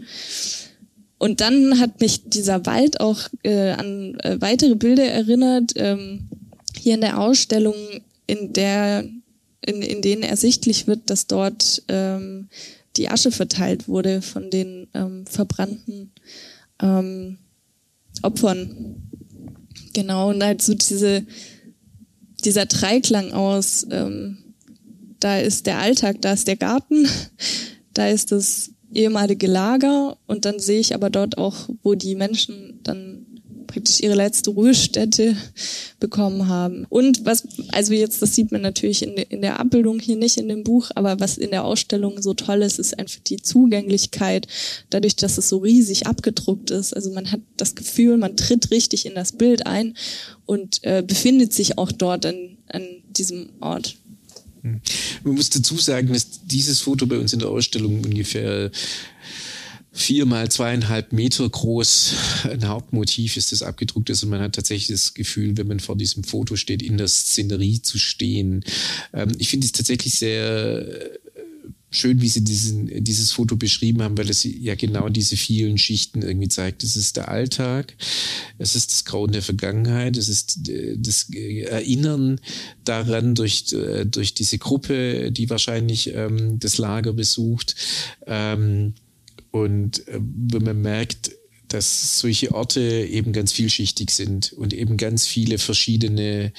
Und 1.18 1.40
dann 1.40 1.80
hat 1.80 2.00
mich 2.00 2.28
dieser 2.28 2.66
Wald 2.66 3.00
auch 3.00 3.20
äh, 3.42 3.70
an 3.70 4.20
äh, 4.20 4.36
weitere 4.40 4.74
Bilder 4.74 5.04
erinnert. 5.04 5.72
Ähm, 5.76 6.28
hier 6.78 6.94
in 6.94 7.00
der 7.00 7.18
Ausstellung, 7.20 7.74
in 8.26 8.52
der 8.52 9.04
in, 9.66 9.82
in 9.82 10.00
denen 10.00 10.22
ersichtlich 10.22 10.86
wird, 10.86 11.10
dass 11.10 11.26
dort 11.26 11.82
ähm, 11.88 12.48
die 12.96 13.08
Asche 13.08 13.30
verteilt 13.30 13.88
wurde 13.88 14.22
von 14.22 14.50
den 14.50 14.86
ähm, 14.94 15.26
verbrannten 15.26 16.12
ähm, 16.80 17.38
Opfern. 18.22 18.96
Genau, 19.92 20.30
und 20.30 20.42
halt 20.42 20.62
so 20.62 20.74
diese, 20.74 21.26
dieser 22.44 22.66
Dreiklang 22.66 23.32
aus, 23.32 23.86
ähm, 23.90 24.38
da 25.20 25.38
ist 25.38 25.66
der 25.66 25.78
Alltag, 25.78 26.18
da 26.20 26.32
ist 26.32 26.46
der 26.46 26.56
Garten, 26.56 27.08
da 27.94 28.08
ist 28.08 28.32
das 28.32 28.70
ehemalige 28.92 29.46
Lager 29.46 30.16
und 30.26 30.44
dann 30.44 30.58
sehe 30.58 30.80
ich 30.80 30.94
aber 30.94 31.10
dort 31.10 31.38
auch, 31.38 31.68
wo 31.82 31.94
die 31.94 32.14
Menschen 32.14 32.80
dann 32.82 33.25
praktisch 33.66 34.00
ihre 34.00 34.14
letzte 34.14 34.50
Ruhestätte 34.50 35.36
bekommen 36.00 36.48
haben. 36.48 36.86
Und 36.88 37.24
was, 37.24 37.46
also 37.72 37.92
jetzt, 37.92 38.22
das 38.22 38.34
sieht 38.34 38.52
man 38.52 38.62
natürlich 38.62 39.02
in, 39.02 39.14
in 39.14 39.42
der 39.42 39.60
Abbildung 39.60 39.98
hier 39.98 40.16
nicht 40.16 40.36
in 40.36 40.48
dem 40.48 40.64
Buch, 40.64 40.90
aber 40.94 41.20
was 41.20 41.38
in 41.38 41.50
der 41.50 41.64
Ausstellung 41.64 42.22
so 42.22 42.34
toll 42.34 42.62
ist, 42.62 42.78
ist 42.78 42.98
einfach 42.98 43.20
die 43.26 43.42
Zugänglichkeit, 43.42 44.46
dadurch, 44.90 45.16
dass 45.16 45.38
es 45.38 45.48
so 45.48 45.58
riesig 45.58 46.06
abgedruckt 46.06 46.70
ist. 46.70 46.94
Also 46.94 47.12
man 47.12 47.30
hat 47.30 47.40
das 47.56 47.74
Gefühl, 47.74 48.16
man 48.16 48.36
tritt 48.36 48.70
richtig 48.70 49.06
in 49.06 49.14
das 49.14 49.32
Bild 49.32 49.66
ein 49.66 49.94
und 50.46 50.82
äh, 50.82 51.02
befindet 51.06 51.52
sich 51.52 51.78
auch 51.78 51.92
dort 51.92 52.26
an, 52.26 52.58
an 52.68 52.82
diesem 53.08 53.50
Ort. 53.60 53.96
Man 55.22 55.34
muss 55.34 55.50
dazu 55.50 55.76
sagen, 55.76 56.12
dass 56.12 56.44
dieses 56.44 56.80
Foto 56.80 57.06
bei 57.06 57.18
uns 57.18 57.32
in 57.32 57.38
der 57.38 57.48
Ausstellung 57.48 58.02
ungefähr 58.04 58.70
vier 59.96 60.26
mal 60.26 60.50
zweieinhalb 60.50 61.12
Meter 61.12 61.48
groß 61.48 62.14
ein 62.50 62.68
Hauptmotiv 62.68 63.36
ist, 63.36 63.52
das 63.52 63.62
abgedruckt 63.62 64.10
ist 64.10 64.22
und 64.22 64.28
man 64.28 64.40
hat 64.40 64.54
tatsächlich 64.54 64.88
das 64.88 65.14
Gefühl, 65.14 65.56
wenn 65.56 65.66
man 65.66 65.80
vor 65.80 65.96
diesem 65.96 66.22
Foto 66.22 66.56
steht, 66.56 66.82
in 66.82 66.98
der 66.98 67.08
Szenerie 67.08 67.80
zu 67.80 67.98
stehen. 67.98 68.62
Ähm, 69.12 69.32
ich 69.38 69.48
finde 69.48 69.64
es 69.64 69.72
tatsächlich 69.72 70.18
sehr 70.18 70.86
äh, 70.86 71.18
schön, 71.90 72.20
wie 72.20 72.28
Sie 72.28 72.44
diesen, 72.44 73.04
dieses 73.04 73.32
Foto 73.32 73.56
beschrieben 73.56 74.02
haben, 74.02 74.18
weil 74.18 74.28
es 74.28 74.44
ja 74.44 74.74
genau 74.74 75.08
diese 75.08 75.36
vielen 75.36 75.78
Schichten 75.78 76.20
irgendwie 76.20 76.48
zeigt. 76.48 76.82
Es 76.82 76.94
ist 76.96 77.16
der 77.16 77.28
Alltag, 77.28 77.94
es 78.58 78.76
ist 78.76 78.92
das 78.92 79.04
Grauen 79.06 79.32
der 79.32 79.42
Vergangenheit, 79.42 80.18
es 80.18 80.28
ist 80.28 80.68
äh, 80.68 80.96
das 80.98 81.30
Erinnern 81.30 82.38
daran 82.84 83.34
durch, 83.34 83.72
äh, 83.72 84.04
durch 84.04 84.34
diese 84.34 84.58
Gruppe, 84.58 85.32
die 85.32 85.48
wahrscheinlich 85.48 86.12
ähm, 86.14 86.58
das 86.58 86.76
Lager 86.76 87.14
besucht. 87.14 87.76
Ähm, 88.26 88.92
und 89.56 90.06
äh, 90.08 90.20
wenn 90.20 90.64
man 90.64 90.82
merkt, 90.82 91.30
dass 91.68 92.20
solche 92.20 92.54
Orte 92.54 92.80
eben 92.80 93.32
ganz 93.32 93.52
vielschichtig 93.52 94.10
sind 94.10 94.52
und 94.52 94.74
eben 94.74 94.98
ganz 94.98 95.26
viele 95.26 95.58
verschiedene 95.58 96.52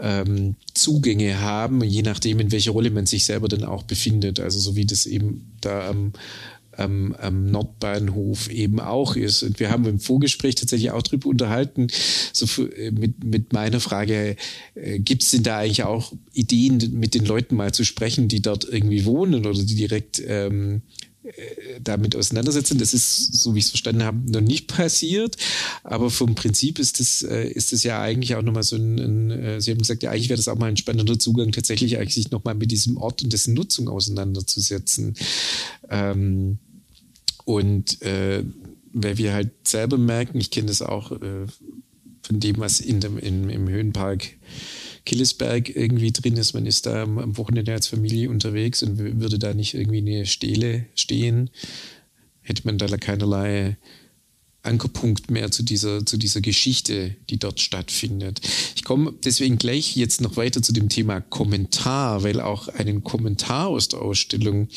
ähm, 0.00 0.54
Zugänge 0.72 1.40
haben, 1.40 1.82
je 1.82 2.02
nachdem, 2.02 2.38
in 2.38 2.52
welcher 2.52 2.70
Rolle 2.70 2.90
man 2.90 3.06
sich 3.06 3.24
selber 3.24 3.48
dann 3.48 3.64
auch 3.64 3.82
befindet. 3.82 4.38
Also 4.40 4.60
so 4.60 4.76
wie 4.76 4.86
das 4.86 5.04
eben 5.04 5.50
da 5.60 5.88
am, 5.88 6.12
am, 6.76 7.12
am 7.14 7.50
Nordbahnhof 7.50 8.48
eben 8.48 8.78
auch 8.80 9.16
ist. 9.16 9.42
Und 9.42 9.58
wir 9.60 9.70
haben 9.70 9.84
im 9.84 9.98
Vorgespräch 10.00 10.54
tatsächlich 10.54 10.92
auch 10.92 11.02
darüber 11.02 11.28
unterhalten, 11.28 11.88
so 12.32 12.66
äh, 12.68 12.92
mit, 12.92 13.22
mit 13.24 13.52
meiner 13.52 13.80
Frage, 13.80 14.36
äh, 14.76 14.98
gibt 15.00 15.24
es 15.24 15.32
denn 15.32 15.42
da 15.42 15.58
eigentlich 15.58 15.82
auch 15.82 16.12
Ideen, 16.32 16.92
mit 16.92 17.14
den 17.14 17.26
Leuten 17.26 17.56
mal 17.56 17.74
zu 17.74 17.84
sprechen, 17.84 18.28
die 18.28 18.40
dort 18.40 18.64
irgendwie 18.64 19.04
wohnen 19.04 19.44
oder 19.44 19.62
die 19.62 19.74
direkt 19.74 20.22
ähm, 20.24 20.76
äh, 20.76 21.07
damit 21.80 22.16
auseinandersetzen. 22.16 22.78
Das 22.78 22.94
ist, 22.94 23.34
so 23.34 23.54
wie 23.54 23.58
ich 23.58 23.66
es 23.66 23.70
verstanden 23.70 24.04
habe, 24.04 24.18
noch 24.30 24.40
nicht 24.40 24.66
passiert. 24.66 25.36
Aber 25.84 26.10
vom 26.10 26.34
Prinzip 26.34 26.78
ist 26.78 27.00
es 27.00 27.22
äh, 27.22 27.48
ist 27.48 27.72
es 27.72 27.82
ja 27.82 28.00
eigentlich 28.00 28.34
auch 28.34 28.42
nochmal 28.42 28.62
so 28.62 28.76
ein, 28.76 28.98
ein 28.98 29.30
äh, 29.30 29.60
Sie 29.60 29.70
haben 29.70 29.78
gesagt, 29.78 30.02
ja, 30.02 30.10
eigentlich 30.10 30.28
wäre 30.28 30.36
das 30.36 30.48
auch 30.48 30.58
mal 30.58 30.66
ein 30.66 30.76
spannender 30.76 31.18
Zugang, 31.18 31.52
tatsächlich 31.52 31.98
eigentlich 31.98 32.14
sich 32.14 32.30
nochmal 32.30 32.54
mit 32.54 32.70
diesem 32.70 32.96
Ort 32.96 33.22
und 33.22 33.32
dessen 33.32 33.54
Nutzung 33.54 33.88
auseinanderzusetzen. 33.88 35.14
Ähm, 35.90 36.58
und 37.44 38.02
äh, 38.02 38.44
weil 38.92 39.18
wir 39.18 39.32
halt 39.32 39.50
selber 39.66 39.98
merken, 39.98 40.40
ich 40.40 40.50
kenne 40.50 40.66
das 40.66 40.82
auch 40.82 41.12
äh, 41.12 41.46
von 42.22 42.40
dem, 42.40 42.58
was 42.58 42.80
in 42.80 43.00
dem, 43.00 43.18
in, 43.18 43.48
im 43.48 43.68
Höhenpark 43.68 44.28
Killesberg 45.08 45.74
irgendwie 45.74 46.12
drin 46.12 46.36
ist. 46.36 46.52
Man 46.52 46.66
ist 46.66 46.84
da 46.84 47.02
am 47.02 47.38
Wochenende 47.38 47.72
als 47.72 47.86
Familie 47.86 48.28
unterwegs 48.28 48.82
und 48.82 48.98
würde 48.98 49.38
da 49.38 49.54
nicht 49.54 49.72
irgendwie 49.72 49.98
eine 49.98 50.26
Stele 50.26 50.84
stehen, 50.94 51.48
hätte 52.42 52.62
man 52.66 52.76
da 52.76 52.86
keinerlei 52.98 53.78
Ankerpunkt 54.62 55.30
mehr 55.30 55.50
zu 55.50 55.62
dieser, 55.62 56.04
zu 56.04 56.18
dieser 56.18 56.42
Geschichte, 56.42 57.16
die 57.30 57.38
dort 57.38 57.58
stattfindet. 57.60 58.42
Ich 58.76 58.84
komme 58.84 59.14
deswegen 59.24 59.56
gleich 59.56 59.96
jetzt 59.96 60.20
noch 60.20 60.36
weiter 60.36 60.60
zu 60.60 60.74
dem 60.74 60.90
Thema 60.90 61.22
Kommentar, 61.22 62.22
weil 62.22 62.42
auch 62.42 62.68
einen 62.68 63.02
Kommentar 63.02 63.68
aus 63.68 63.88
der 63.88 64.02
Ausstellung 64.02 64.68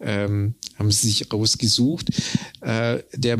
ähm, 0.00 0.54
haben 0.76 0.90
sie 0.90 1.06
sich 1.06 1.32
rausgesucht, 1.32 2.10
äh, 2.62 2.98
der 3.14 3.38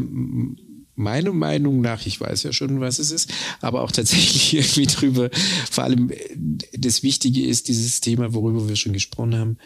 meiner 0.98 1.32
Meinung 1.32 1.80
nach, 1.80 2.04
ich 2.04 2.20
weiß 2.20 2.42
ja 2.42 2.52
schon, 2.52 2.80
was 2.80 2.98
es 2.98 3.12
ist, 3.12 3.30
aber 3.60 3.82
auch 3.82 3.92
tatsächlich 3.92 4.54
irgendwie 4.54 4.86
drüber, 4.86 5.30
vor 5.70 5.84
allem 5.84 6.10
äh, 6.10 6.16
das 6.76 7.02
Wichtige 7.02 7.46
ist 7.46 7.68
dieses 7.68 8.00
Thema, 8.00 8.34
worüber 8.34 8.68
wir 8.68 8.76
schon 8.76 8.92
gesprochen 8.92 9.34
haben. 9.34 9.58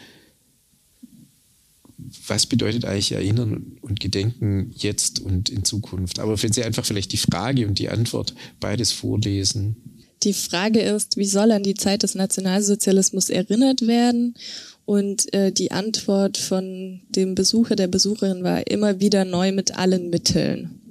Was 2.27 2.45
bedeutet 2.45 2.85
eigentlich 2.85 3.11
Erinnern 3.11 3.77
und 3.81 3.99
Gedenken 3.99 4.71
jetzt 4.75 5.19
und 5.19 5.49
in 5.49 5.63
Zukunft? 5.65 6.19
Aber 6.19 6.41
wenn 6.41 6.51
Sie 6.51 6.63
einfach 6.63 6.85
vielleicht 6.85 7.11
die 7.11 7.17
Frage 7.17 7.67
und 7.67 7.79
die 7.79 7.89
Antwort 7.89 8.35
beides 8.59 8.91
vorlesen. 8.91 9.77
Die 10.21 10.33
Frage 10.33 10.81
ist, 10.81 11.17
wie 11.17 11.25
soll 11.25 11.51
an 11.51 11.63
die 11.63 11.73
Zeit 11.73 12.03
des 12.03 12.15
Nationalsozialismus 12.15 13.29
erinnert 13.29 13.87
werden? 13.87 14.35
Und 14.85 15.33
äh, 15.33 15.51
die 15.51 15.71
Antwort 15.71 16.37
von 16.37 17.01
dem 17.09 17.35
Besucher, 17.35 17.75
der 17.75 17.87
Besucherin 17.87 18.43
war 18.43 18.67
immer 18.67 18.99
wieder 18.99 19.23
neu 19.23 19.53
mit 19.53 19.77
allen 19.77 20.09
Mitteln 20.09 20.82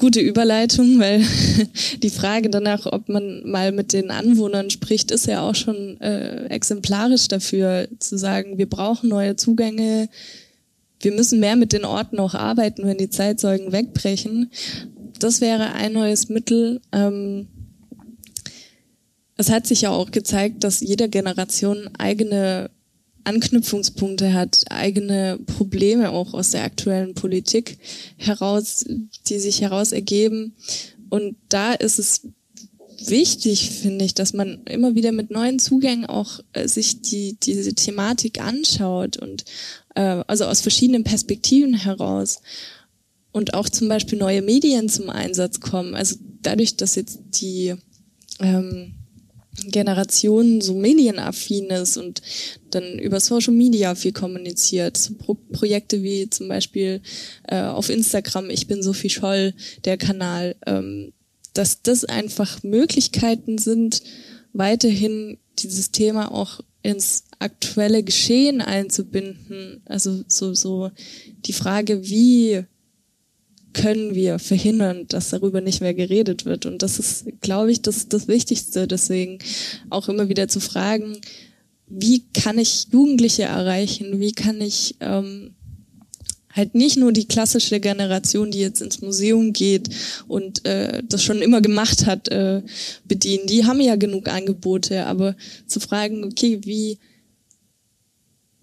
gute 0.00 0.20
Überleitung, 0.20 0.98
weil 0.98 1.22
die 2.02 2.10
Frage 2.10 2.48
danach, 2.48 2.86
ob 2.86 3.08
man 3.08 3.48
mal 3.48 3.70
mit 3.70 3.92
den 3.92 4.10
Anwohnern 4.10 4.70
spricht, 4.70 5.10
ist 5.10 5.26
ja 5.26 5.42
auch 5.42 5.54
schon 5.54 6.00
äh, 6.00 6.46
exemplarisch 6.46 7.28
dafür, 7.28 7.86
zu 7.98 8.16
sagen, 8.16 8.56
wir 8.56 8.68
brauchen 8.68 9.10
neue 9.10 9.36
Zugänge, 9.36 10.08
wir 11.00 11.12
müssen 11.12 11.40
mehr 11.40 11.56
mit 11.56 11.72
den 11.72 11.84
Orten 11.84 12.18
auch 12.18 12.34
arbeiten, 12.34 12.84
wenn 12.84 12.98
die 12.98 13.10
Zeitzeugen 13.10 13.72
wegbrechen. 13.72 14.50
Das 15.18 15.40
wäre 15.40 15.72
ein 15.72 15.92
neues 15.92 16.28
Mittel. 16.28 16.80
Ähm, 16.92 17.48
es 19.36 19.50
hat 19.50 19.66
sich 19.66 19.82
ja 19.82 19.90
auch 19.90 20.10
gezeigt, 20.10 20.64
dass 20.64 20.80
jede 20.80 21.08
Generation 21.08 21.90
eigene 21.98 22.70
Anknüpfungspunkte 23.24 24.32
hat, 24.32 24.64
eigene 24.70 25.38
Probleme 25.46 26.10
auch 26.10 26.34
aus 26.34 26.50
der 26.50 26.64
aktuellen 26.64 27.14
Politik 27.14 27.78
heraus, 28.16 28.84
die 29.28 29.38
sich 29.38 29.60
heraus 29.60 29.92
ergeben. 29.92 30.54
Und 31.08 31.36
da 31.48 31.72
ist 31.72 31.98
es 31.98 32.22
wichtig, 33.06 33.70
finde 33.70 34.04
ich, 34.04 34.14
dass 34.14 34.32
man 34.32 34.62
immer 34.64 34.94
wieder 34.94 35.12
mit 35.12 35.30
neuen 35.30 35.58
Zugängen 35.58 36.06
auch 36.06 36.40
äh, 36.52 36.68
sich 36.68 37.00
die, 37.00 37.36
diese 37.40 37.74
Thematik 37.74 38.40
anschaut 38.40 39.16
und 39.16 39.44
äh, 39.94 40.22
also 40.26 40.44
aus 40.44 40.60
verschiedenen 40.60 41.04
Perspektiven 41.04 41.74
heraus 41.74 42.40
und 43.32 43.54
auch 43.54 43.68
zum 43.68 43.88
Beispiel 43.88 44.18
neue 44.18 44.42
Medien 44.42 44.88
zum 44.88 45.08
Einsatz 45.08 45.60
kommen. 45.60 45.94
Also 45.94 46.16
dadurch, 46.42 46.76
dass 46.76 46.94
jetzt 46.94 47.20
die 47.40 47.74
ähm, 48.40 48.94
Generation 49.66 50.60
so 50.60 50.74
medienaffin 50.74 51.66
ist 51.66 51.96
und 51.96 52.22
dann 52.74 52.98
über 52.98 53.20
Social 53.20 53.54
Media 53.54 53.94
viel 53.94 54.12
kommuniziert. 54.12 55.12
Pro 55.18 55.34
Projekte 55.34 56.02
wie 56.02 56.28
zum 56.30 56.48
Beispiel 56.48 57.00
äh, 57.48 57.62
auf 57.62 57.90
Instagram, 57.90 58.50
ich 58.50 58.66
bin 58.66 58.82
Sophie 58.82 59.10
Scholl, 59.10 59.54
der 59.84 59.96
Kanal, 59.96 60.56
ähm, 60.66 61.12
dass 61.54 61.82
das 61.82 62.04
einfach 62.04 62.62
Möglichkeiten 62.62 63.58
sind, 63.58 64.02
weiterhin 64.52 65.38
dieses 65.58 65.90
Thema 65.90 66.32
auch 66.32 66.60
ins 66.82 67.24
aktuelle 67.38 68.02
Geschehen 68.02 68.60
einzubinden. 68.60 69.82
Also 69.84 70.24
so, 70.26 70.54
so 70.54 70.90
die 71.44 71.52
Frage, 71.52 72.08
wie 72.08 72.64
können 73.72 74.14
wir 74.14 74.38
verhindern, 74.38 75.06
dass 75.08 75.30
darüber 75.30 75.60
nicht 75.60 75.80
mehr 75.80 75.94
geredet 75.94 76.44
wird. 76.44 76.66
Und 76.66 76.82
das 76.82 76.98
ist, 76.98 77.26
glaube 77.40 77.70
ich, 77.70 77.82
das, 77.82 78.08
das 78.08 78.26
Wichtigste. 78.26 78.88
Deswegen 78.88 79.38
auch 79.90 80.08
immer 80.08 80.28
wieder 80.28 80.48
zu 80.48 80.60
fragen, 80.60 81.20
wie 81.90 82.22
kann 82.32 82.58
ich 82.58 82.86
Jugendliche 82.92 83.42
erreichen? 83.42 84.20
Wie 84.20 84.32
kann 84.32 84.60
ich 84.60 84.94
ähm, 85.00 85.54
halt 86.52 86.74
nicht 86.74 86.96
nur 86.96 87.12
die 87.12 87.26
klassische 87.26 87.80
Generation, 87.80 88.50
die 88.50 88.60
jetzt 88.60 88.80
ins 88.80 89.00
Museum 89.00 89.52
geht 89.52 89.90
und 90.28 90.64
äh, 90.64 91.02
das 91.06 91.22
schon 91.22 91.42
immer 91.42 91.60
gemacht 91.60 92.06
hat, 92.06 92.28
äh, 92.28 92.62
bedienen. 93.04 93.46
Die 93.46 93.64
haben 93.64 93.80
ja 93.80 93.96
genug 93.96 94.28
Angebote, 94.28 95.06
aber 95.06 95.36
zu 95.66 95.80
fragen, 95.80 96.24
okay, 96.24 96.60
wie, 96.64 96.98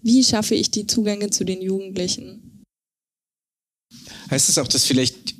wie 0.02 0.24
schaffe 0.24 0.54
ich 0.54 0.70
die 0.70 0.86
Zugänge 0.86 1.30
zu 1.30 1.44
den 1.44 1.62
Jugendlichen? 1.62 2.64
Heißt 4.30 4.48
das 4.48 4.58
auch, 4.58 4.68
dass 4.68 4.84
vielleicht 4.84 5.36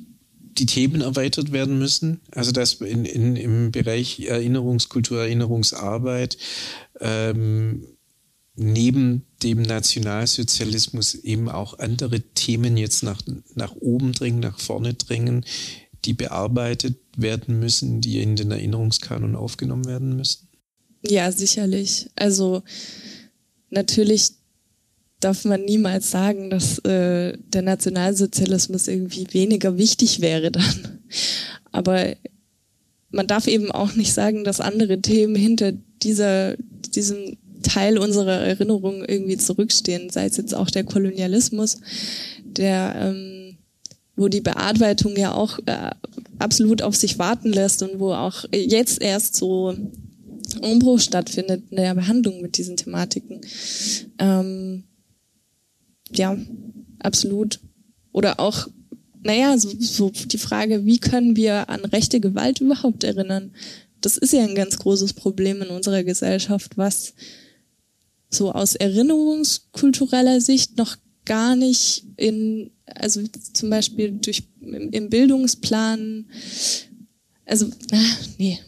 die 0.59 0.65
Themen 0.65 1.01
erweitert 1.01 1.51
werden 1.51 1.79
müssen? 1.79 2.19
Also 2.31 2.51
dass 2.51 2.73
in, 2.75 3.05
in, 3.05 3.35
im 3.35 3.71
Bereich 3.71 4.19
Erinnerungskultur, 4.21 5.21
Erinnerungsarbeit 5.21 6.37
ähm, 6.99 7.85
neben 8.55 9.25
dem 9.41 9.61
Nationalsozialismus 9.61 11.15
eben 11.15 11.49
auch 11.49 11.79
andere 11.79 12.21
Themen 12.21 12.77
jetzt 12.77 13.03
nach, 13.03 13.21
nach 13.55 13.75
oben 13.75 14.11
dringen, 14.11 14.39
nach 14.39 14.59
vorne 14.59 14.93
drängen, 14.93 15.45
die 16.05 16.13
bearbeitet 16.13 16.97
werden 17.15 17.59
müssen, 17.59 18.01
die 18.01 18.21
in 18.21 18.35
den 18.35 18.51
Erinnerungskanon 18.51 19.35
aufgenommen 19.35 19.85
werden 19.85 20.15
müssen? 20.15 20.47
Ja, 21.05 21.31
sicherlich. 21.31 22.09
Also 22.15 22.63
natürlich 23.69 24.31
darf 25.19 25.45
man 25.45 25.63
niemals 25.63 26.11
sagen, 26.11 26.49
dass 26.49 26.79
äh, 26.79 27.37
der 27.37 27.61
Nationalsozialismus 27.61 28.87
irgendwie 28.87 29.27
weniger 29.31 29.77
wichtig 29.77 30.21
wäre 30.21 30.51
dann. 30.51 30.99
Aber 31.71 32.15
man 33.09 33.27
darf 33.27 33.47
eben 33.47 33.71
auch 33.71 33.95
nicht 33.95 34.13
sagen, 34.13 34.43
dass 34.43 34.61
andere 34.61 35.01
Themen 35.01 35.35
hinter 35.35 35.73
dieser, 36.03 36.55
diesem 36.95 37.37
Teil 37.61 37.97
unserer 37.97 38.39
Erinnerung 38.39 39.03
irgendwie 39.05 39.37
zurückstehen, 39.37 40.09
sei 40.09 40.25
es 40.25 40.37
jetzt 40.37 40.55
auch 40.55 40.69
der 40.69 40.83
Kolonialismus, 40.83 41.77
der 42.43 42.95
ähm, 42.97 43.57
wo 44.15 44.27
die 44.27 44.41
Bearbeitung 44.41 45.15
ja 45.15 45.33
auch 45.33 45.59
äh, 45.65 45.91
absolut 46.39 46.81
auf 46.81 46.95
sich 46.95 47.19
warten 47.19 47.53
lässt 47.53 47.81
und 47.83 47.99
wo 47.99 48.11
auch 48.11 48.43
jetzt 48.51 49.01
erst 49.01 49.37
so 49.37 49.73
Umbruch 50.61 50.99
stattfindet 50.99 51.63
in 51.69 51.77
der 51.77 51.95
Behandlung 51.95 52.41
mit 52.41 52.57
diesen 52.57 52.75
Thematiken. 52.75 53.39
Ähm, 54.17 54.83
ja, 56.11 56.37
absolut. 56.99 57.59
Oder 58.11 58.39
auch, 58.39 58.67
naja, 59.21 59.57
so, 59.57 59.69
so 59.79 60.09
die 60.09 60.37
Frage, 60.37 60.85
wie 60.85 60.97
können 60.97 61.35
wir 61.35 61.69
an 61.69 61.85
rechte 61.85 62.19
Gewalt 62.19 62.59
überhaupt 62.59 63.05
erinnern? 63.05 63.51
Das 64.01 64.17
ist 64.17 64.33
ja 64.33 64.43
ein 64.43 64.55
ganz 64.55 64.77
großes 64.77 65.13
Problem 65.13 65.61
in 65.61 65.69
unserer 65.69 66.03
Gesellschaft, 66.03 66.77
was 66.77 67.13
so 68.29 68.51
aus 68.51 68.75
erinnerungskultureller 68.75 70.39
Sicht 70.39 70.77
noch 70.77 70.97
gar 71.25 71.55
nicht 71.55 72.05
in, 72.15 72.71
also 72.85 73.21
zum 73.53 73.69
Beispiel 73.69 74.11
durch 74.11 74.43
im, 74.61 75.09
Bildungsplan, 75.09 76.25
also, 77.45 77.67
ah, 77.91 78.17
nee, 78.37 78.59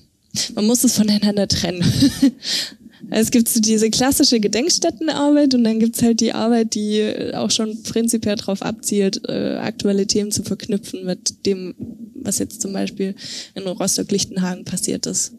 man 0.56 0.66
muss 0.66 0.84
es 0.84 0.96
voneinander 0.96 1.48
trennen. 1.48 1.84
Es 3.14 3.30
gibt 3.30 3.50
so 3.50 3.60
diese 3.60 3.90
klassische 3.90 4.40
Gedenkstättenarbeit 4.40 5.54
und 5.54 5.66
dann 5.66 5.80
gibt's 5.80 6.02
halt 6.02 6.22
die 6.22 6.32
Arbeit, 6.32 6.76
die 6.76 7.34
auch 7.34 7.52
schon 7.52 7.84
prinzipiell 7.84 8.38
darauf 8.38 8.62
abzielt, 8.62 9.22
äh, 9.28 9.58
aktuelle 9.58 10.08
Themen 10.08 10.32
zu 10.32 10.44
verknüpfen 10.44 11.06
mit 11.06 11.46
dem, 11.46 11.76
was 12.16 12.40
jetzt 12.40 12.62
zum 12.62 12.72
Beispiel 12.72 13.14
in 13.54 13.64
Rostock-Lichtenhagen 13.64 14.64
passiert 14.64 15.06
ist. 15.08 15.34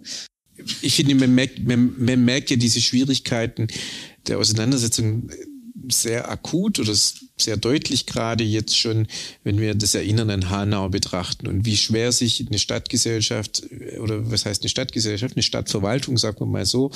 Ich 0.82 0.94
finde, 0.94 1.14
man 1.14 1.34
merkt, 1.34 1.66
man, 1.66 1.94
man 1.98 2.22
merkt 2.22 2.50
ja 2.50 2.56
diese 2.56 2.82
Schwierigkeiten 2.82 3.68
der 4.26 4.38
Auseinandersetzung 4.38 5.30
sehr 5.90 6.30
akut 6.30 6.78
oder 6.78 6.92
sehr 7.42 7.56
deutlich 7.56 8.06
gerade 8.06 8.44
jetzt 8.44 8.78
schon, 8.78 9.06
wenn 9.44 9.60
wir 9.60 9.74
das 9.74 9.94
Erinnern 9.94 10.30
an 10.30 10.50
Hanau 10.50 10.88
betrachten 10.88 11.46
und 11.46 11.64
wie 11.64 11.76
schwer 11.76 12.12
sich 12.12 12.44
eine 12.46 12.58
Stadtgesellschaft 12.58 13.62
oder 14.00 14.30
was 14.30 14.46
heißt 14.46 14.62
eine 14.62 14.68
Stadtgesellschaft, 14.68 15.36
eine 15.36 15.42
Stadtverwaltung, 15.42 16.18
sagen 16.18 16.40
wir 16.40 16.46
mal 16.46 16.66
so, 16.66 16.90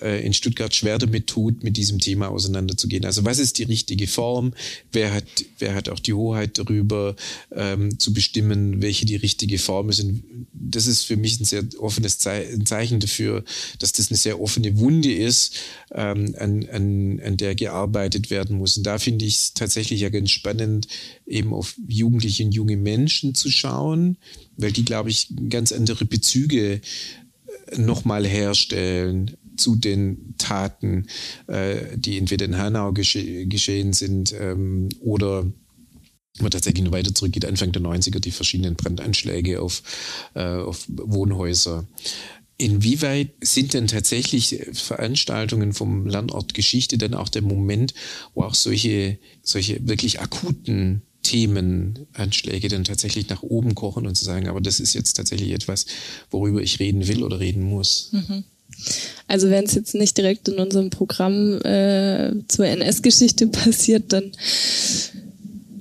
äh, 0.00 0.24
in 0.24 0.32
Stuttgart 0.32 0.74
schwer 0.74 0.98
damit 0.98 1.26
tut, 1.26 1.64
mit 1.64 1.76
diesem 1.76 1.98
Thema 1.98 2.28
auseinanderzugehen. 2.28 3.04
Also 3.04 3.24
was 3.24 3.38
ist 3.38 3.58
die 3.58 3.64
richtige 3.64 4.06
Form? 4.06 4.54
Wer 4.92 5.12
hat, 5.12 5.24
wer 5.58 5.74
hat 5.74 5.88
auch 5.88 6.00
die 6.00 6.14
Hoheit 6.14 6.58
darüber 6.58 7.16
ähm, 7.52 7.98
zu 7.98 8.12
bestimmen, 8.12 8.82
welche 8.82 9.06
die 9.06 9.16
richtige 9.16 9.58
Form 9.58 9.88
ist? 9.88 10.00
Und 10.00 10.22
das 10.52 10.86
ist 10.86 11.04
für 11.04 11.16
mich 11.16 11.40
ein 11.40 11.44
sehr 11.44 11.64
offenes 11.78 12.18
Zeichen 12.18 13.00
dafür, 13.00 13.44
dass 13.78 13.92
das 13.92 14.10
eine 14.10 14.18
sehr 14.18 14.40
offene 14.40 14.78
Wunde 14.78 15.12
ist, 15.12 15.54
ähm, 15.92 16.34
an, 16.38 16.68
an, 16.70 17.20
an 17.24 17.36
der 17.36 17.54
gearbeitet 17.54 18.30
werden 18.30 18.58
muss. 18.58 18.76
Und 18.76 18.84
da 18.84 18.98
finde 18.98 19.24
ich 19.24 19.36
es 19.36 19.54
tatsächlich 19.54 19.85
tatsächlich 19.86 20.00
ja 20.00 20.08
ganz 20.08 20.30
spannend, 20.30 20.88
eben 21.26 21.52
auf 21.52 21.76
Jugendliche 21.86 22.44
und 22.44 22.52
junge 22.52 22.76
Menschen 22.76 23.34
zu 23.34 23.50
schauen, 23.50 24.18
weil 24.56 24.72
die, 24.72 24.84
glaube 24.84 25.10
ich, 25.10 25.28
ganz 25.48 25.70
andere 25.70 26.04
Bezüge 26.04 26.80
äh, 27.66 27.78
nochmal 27.78 28.26
herstellen 28.26 29.36
zu 29.56 29.76
den 29.76 30.34
Taten, 30.38 31.06
äh, 31.46 31.96
die 31.96 32.18
entweder 32.18 32.46
in 32.46 32.58
Hanau 32.58 32.92
gesche 32.92 33.46
geschehen 33.46 33.92
sind 33.92 34.34
ähm, 34.38 34.88
oder 35.00 35.46
man 36.40 36.50
tatsächlich 36.50 36.84
nur 36.84 36.92
weiter 36.92 37.14
zurückgeht, 37.14 37.46
Anfang 37.46 37.72
der 37.72 37.80
90er, 37.80 38.18
die 38.18 38.30
verschiedenen 38.30 38.74
Brandanschläge 38.74 39.62
auf, 39.62 39.82
äh, 40.34 40.42
auf 40.42 40.84
Wohnhäuser. 40.88 41.86
Inwieweit 42.58 43.32
sind 43.42 43.74
denn 43.74 43.86
tatsächlich 43.86 44.60
Veranstaltungen 44.72 45.74
vom 45.74 46.06
Lernort 46.06 46.54
Geschichte 46.54 46.96
dann 46.96 47.14
auch 47.14 47.28
der 47.28 47.42
Moment, 47.42 47.92
wo 48.34 48.44
auch 48.44 48.54
solche, 48.54 49.18
solche 49.42 49.86
wirklich 49.86 50.20
akuten 50.20 51.02
Themenanschläge 51.22 52.68
dann 52.68 52.84
tatsächlich 52.84 53.28
nach 53.28 53.42
oben 53.42 53.74
kochen 53.74 54.06
und 54.06 54.14
zu 54.14 54.24
sagen, 54.24 54.48
aber 54.48 54.60
das 54.60 54.80
ist 54.80 54.94
jetzt 54.94 55.14
tatsächlich 55.14 55.50
etwas, 55.50 55.86
worüber 56.30 56.62
ich 56.62 56.78
reden 56.78 57.08
will 57.08 57.24
oder 57.24 57.40
reden 57.40 57.62
muss? 57.62 58.10
Mhm. 58.12 58.44
Also 59.26 59.50
wenn 59.50 59.64
es 59.64 59.74
jetzt 59.74 59.94
nicht 59.94 60.16
direkt 60.16 60.48
in 60.48 60.58
unserem 60.58 60.90
Programm 60.90 61.60
äh, 61.62 62.32
zur 62.48 62.66
NS-Geschichte 62.66 63.46
passiert, 63.48 64.12
dann 64.12 64.32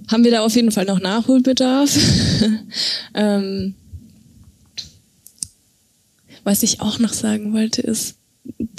haben 0.07 0.23
wir 0.23 0.31
da 0.31 0.43
auf 0.43 0.55
jeden 0.55 0.71
Fall 0.71 0.85
noch 0.85 0.99
Nachholbedarf. 0.99 1.95
ähm, 3.13 3.75
was 6.45 6.63
ich 6.63 6.79
auch 6.79 6.99
noch 6.99 7.11
sagen 7.11 7.53
wollte, 7.53 7.81
ist 7.81 8.15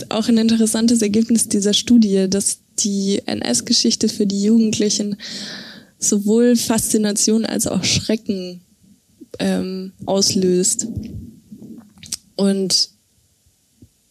auch 0.09 0.29
ein 0.29 0.39
interessantes 0.39 1.03
Ergebnis 1.03 1.49
dieser 1.49 1.75
Studie, 1.75 2.27
dass 2.31 2.61
die 2.79 3.21
NS-Geschichte 3.27 4.09
für 4.09 4.27
die 4.27 4.43
Jugendlichen 4.43 5.17
sowohl 5.99 6.57
Faszination 6.57 7.45
als 7.45 7.67
auch 7.67 7.85
Schrecken 7.85 8.61
ähm, 9.39 9.93
auslöst. 10.07 10.87
Und 12.37 12.91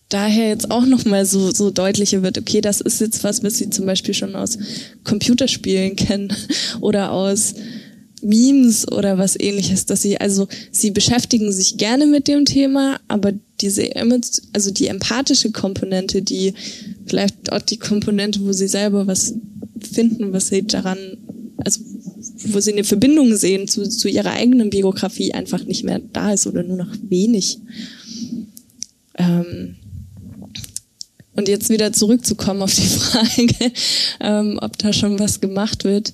daher 0.09 0.49
jetzt 0.49 0.71
auch 0.71 0.85
nochmal 0.85 1.25
so, 1.25 1.51
so 1.51 1.71
deutlicher 1.71 2.23
wird, 2.23 2.37
okay, 2.37 2.59
das 2.59 2.81
ist 2.81 3.01
jetzt 3.01 3.23
was, 3.23 3.43
was 3.43 3.57
sie 3.57 3.69
zum 3.69 3.85
Beispiel 3.85 4.13
schon 4.13 4.35
aus 4.35 4.57
Computerspielen 5.03 5.95
kennen 5.95 6.33
oder 6.81 7.11
aus 7.11 7.55
Memes 8.21 8.91
oder 8.91 9.17
was 9.17 9.39
ähnliches, 9.39 9.85
dass 9.85 10.01
sie, 10.01 10.19
also 10.19 10.47
sie 10.71 10.91
beschäftigen 10.91 11.51
sich 11.51 11.77
gerne 11.77 12.07
mit 12.07 12.27
dem 12.27 12.45
Thema, 12.45 12.99
aber 13.07 13.33
diese, 13.61 13.89
also 14.53 14.71
die 14.71 14.87
empathische 14.87 15.51
Komponente, 15.51 16.21
die 16.21 16.53
vielleicht 17.05 17.51
auch 17.51 17.61
die 17.61 17.77
Komponente, 17.77 18.41
wo 18.41 18.51
sie 18.51 18.67
selber 18.67 19.07
was 19.07 19.33
finden, 19.79 20.33
was 20.33 20.49
sie 20.49 20.63
daran, 20.63 20.97
also 21.57 21.81
wo 22.47 22.59
sie 22.59 22.73
eine 22.73 22.83
Verbindung 22.83 23.35
sehen 23.35 23.67
zu, 23.67 23.87
zu 23.87 24.09
ihrer 24.09 24.31
eigenen 24.31 24.69
Biografie 24.69 25.33
einfach 25.33 25.63
nicht 25.63 25.83
mehr 25.83 26.01
da 26.13 26.33
ist 26.33 26.47
oder 26.47 26.63
nur 26.63 26.77
noch 26.77 26.93
wenig. 27.07 27.59
Ähm 29.17 29.75
und 31.35 31.49
jetzt 31.49 31.69
wieder 31.69 31.91
zurückzukommen 31.91 32.61
auf 32.61 32.73
die 32.73 32.81
Frage, 32.81 33.71
ähm, 34.21 34.57
ob 34.61 34.77
da 34.77 34.93
schon 34.93 35.19
was 35.19 35.41
gemacht 35.41 35.83
wird. 35.83 36.13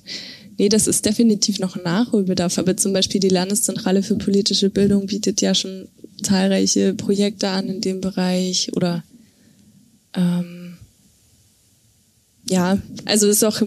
Nee, 0.58 0.68
das 0.68 0.86
ist 0.86 1.06
definitiv 1.06 1.58
noch 1.58 1.76
ein 1.76 1.82
Nachholbedarf. 1.84 2.58
Aber 2.58 2.76
zum 2.76 2.92
Beispiel 2.92 3.20
die 3.20 3.28
Landeszentrale 3.28 4.02
für 4.02 4.16
politische 4.16 4.68
Bildung 4.68 5.06
bietet 5.06 5.40
ja 5.40 5.54
schon 5.54 5.88
zahlreiche 6.22 6.94
Projekte 6.94 7.48
an 7.48 7.68
in 7.68 7.80
dem 7.80 8.00
Bereich 8.00 8.70
oder 8.74 9.02
ähm, 10.14 10.74
ja, 12.48 12.78
also 13.04 13.28
ist 13.28 13.44
auch 13.44 13.62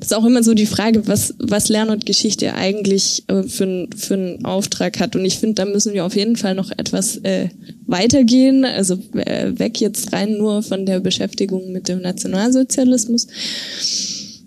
ist 0.00 0.12
auch 0.14 0.24
immer 0.24 0.42
so 0.42 0.54
die 0.54 0.66
Frage, 0.66 1.06
was 1.06 1.34
was 1.38 1.68
Lern- 1.68 1.90
und 1.90 2.04
Geschichte 2.06 2.54
eigentlich 2.54 3.24
äh, 3.28 3.42
für, 3.44 3.88
für 3.96 4.14
einen 4.14 4.44
Auftrag 4.44 5.00
hat. 5.00 5.16
Und 5.16 5.24
ich 5.24 5.38
finde, 5.38 5.54
da 5.54 5.64
müssen 5.64 5.94
wir 5.94 6.04
auf 6.04 6.14
jeden 6.14 6.36
Fall 6.36 6.54
noch 6.54 6.70
etwas 6.70 7.16
äh, 7.18 7.48
weitergehen. 7.86 8.64
Also 8.64 8.98
äh, 9.14 9.58
weg 9.58 9.80
jetzt 9.80 10.12
rein 10.12 10.36
nur 10.36 10.62
von 10.62 10.84
der 10.84 11.00
Beschäftigung 11.00 11.72
mit 11.72 11.88
dem 11.88 12.02
Nationalsozialismus. 12.02 13.26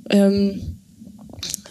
Ähm, 0.10 0.62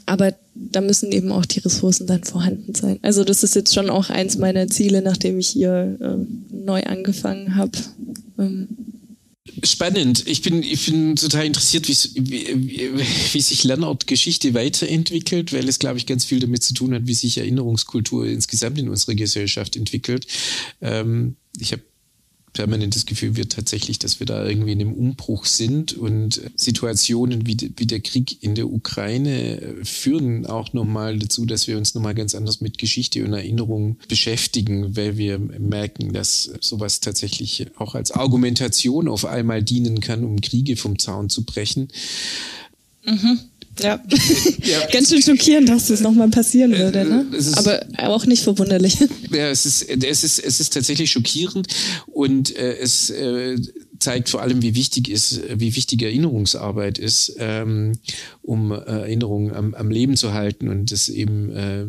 aber 0.06 0.34
da 0.54 0.80
müssen 0.80 1.12
eben 1.12 1.32
auch 1.32 1.46
die 1.46 1.60
Ressourcen 1.60 2.06
dann 2.06 2.24
vorhanden 2.24 2.74
sein. 2.74 2.98
Also 3.02 3.24
das 3.24 3.42
ist 3.42 3.54
jetzt 3.54 3.74
schon 3.74 3.90
auch 3.90 4.10
eins 4.10 4.38
meiner 4.38 4.68
Ziele, 4.68 5.02
nachdem 5.02 5.38
ich 5.38 5.48
hier 5.48 5.98
äh, 6.00 6.54
neu 6.54 6.82
angefangen 6.82 7.56
habe. 7.56 7.78
Ähm. 8.38 8.68
Spannend. 9.62 10.26
Ich 10.26 10.42
bin, 10.42 10.62
ich 10.62 10.86
bin 10.86 11.16
total 11.16 11.46
interessiert, 11.46 11.88
wie, 11.88 13.04
wie, 13.32 13.40
sich 13.40 13.64
Lernortgeschichte 13.64 14.54
weiterentwickelt, 14.54 15.52
weil 15.52 15.68
es, 15.68 15.78
glaube 15.78 15.98
ich, 15.98 16.06
ganz 16.06 16.24
viel 16.24 16.40
damit 16.40 16.62
zu 16.62 16.74
tun 16.74 16.94
hat, 16.94 17.06
wie 17.06 17.14
sich 17.14 17.38
Erinnerungskultur 17.38 18.26
insgesamt 18.26 18.78
in 18.78 18.88
unserer 18.88 19.14
Gesellschaft 19.14 19.76
entwickelt. 19.76 20.26
Ähm, 20.80 21.36
ich 21.58 21.72
habe 21.72 21.82
permanent 22.54 22.96
das 22.96 23.04
Gefühl 23.04 23.36
wird 23.36 23.52
tatsächlich, 23.52 23.98
dass 23.98 24.20
wir 24.20 24.26
da 24.26 24.46
irgendwie 24.46 24.72
in 24.72 24.80
einem 24.80 24.94
Umbruch 24.94 25.44
sind 25.44 25.92
und 25.92 26.40
Situationen 26.56 27.46
wie, 27.46 27.72
wie 27.76 27.86
der 27.86 28.00
Krieg 28.00 28.42
in 28.42 28.54
der 28.54 28.70
Ukraine 28.70 29.60
äh, 29.60 29.84
führen 29.84 30.46
auch 30.46 30.72
nochmal 30.72 31.18
dazu, 31.18 31.44
dass 31.44 31.66
wir 31.66 31.76
uns 31.76 31.94
nochmal 31.94 32.14
ganz 32.14 32.34
anders 32.34 32.62
mit 32.62 32.78
Geschichte 32.78 33.22
und 33.24 33.32
Erinnerung 33.32 33.98
beschäftigen, 34.08 34.96
weil 34.96 35.18
wir 35.18 35.38
merken, 35.38 36.12
dass 36.12 36.50
sowas 36.60 37.00
tatsächlich 37.00 37.66
auch 37.76 37.94
als 37.94 38.12
Argumentation 38.12 39.08
auf 39.08 39.26
einmal 39.26 39.62
dienen 39.62 40.00
kann, 40.00 40.24
um 40.24 40.40
Kriege 40.40 40.76
vom 40.76 40.98
Zaun 40.98 41.28
zu 41.28 41.44
brechen. 41.44 41.88
Mhm. 43.04 43.38
Ja. 43.80 44.00
ja. 44.62 44.86
Ganz 44.92 45.10
schön 45.10 45.22
schockierend, 45.22 45.68
dass 45.68 45.88
das 45.88 46.00
nochmal 46.00 46.28
passieren 46.28 46.72
äh, 46.72 46.78
würde, 46.78 47.04
ne? 47.04 47.26
Ist, 47.36 47.58
Aber 47.58 47.84
auch 47.98 48.26
nicht 48.26 48.42
verwunderlich. 48.42 48.98
Ja, 49.30 49.48
es 49.48 49.66
ist, 49.66 49.82
es 49.82 50.22
ist, 50.22 50.38
es 50.38 50.60
ist 50.60 50.72
tatsächlich 50.72 51.10
schockierend 51.10 51.66
und 52.06 52.56
äh, 52.56 52.76
es 52.76 53.10
äh, 53.10 53.56
zeigt 53.98 54.28
vor 54.28 54.42
allem, 54.42 54.62
wie 54.62 54.76
wichtig 54.76 55.08
ist, 55.08 55.40
wie 55.52 55.74
wichtig 55.74 56.02
Erinnerungsarbeit 56.02 56.98
ist, 56.98 57.34
ähm, 57.38 57.92
um 58.42 58.70
äh, 58.70 58.76
Erinnerungen 58.76 59.52
am, 59.52 59.74
am 59.74 59.90
Leben 59.90 60.16
zu 60.16 60.34
halten 60.34 60.68
und 60.68 60.92
es 60.92 61.08
eben 61.08 61.50
äh, 61.50 61.86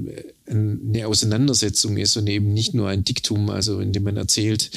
eine 0.49 1.07
Auseinandersetzung 1.07 1.97
ist 1.97 2.17
und 2.17 2.27
eben 2.27 2.53
nicht 2.53 2.73
nur 2.73 2.89
ein 2.89 3.03
Diktum, 3.03 3.49
also 3.49 3.79
in 3.79 3.91
dem 3.91 4.03
man 4.03 4.17
erzählt, 4.17 4.71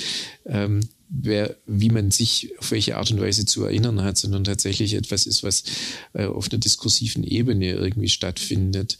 ähm, 0.46 0.80
wer, 1.08 1.56
wie 1.66 1.90
man 1.90 2.10
sich 2.10 2.50
auf 2.58 2.70
welche 2.70 2.96
Art 2.96 3.10
und 3.10 3.20
Weise 3.20 3.46
zu 3.46 3.64
erinnern 3.64 4.02
hat, 4.02 4.18
sondern 4.18 4.44
tatsächlich 4.44 4.94
etwas 4.94 5.26
ist, 5.26 5.42
was 5.42 5.64
äh, 6.12 6.26
auf 6.26 6.50
einer 6.50 6.58
diskursiven 6.58 7.24
Ebene 7.24 7.72
irgendwie 7.72 8.08
stattfindet. 8.08 8.98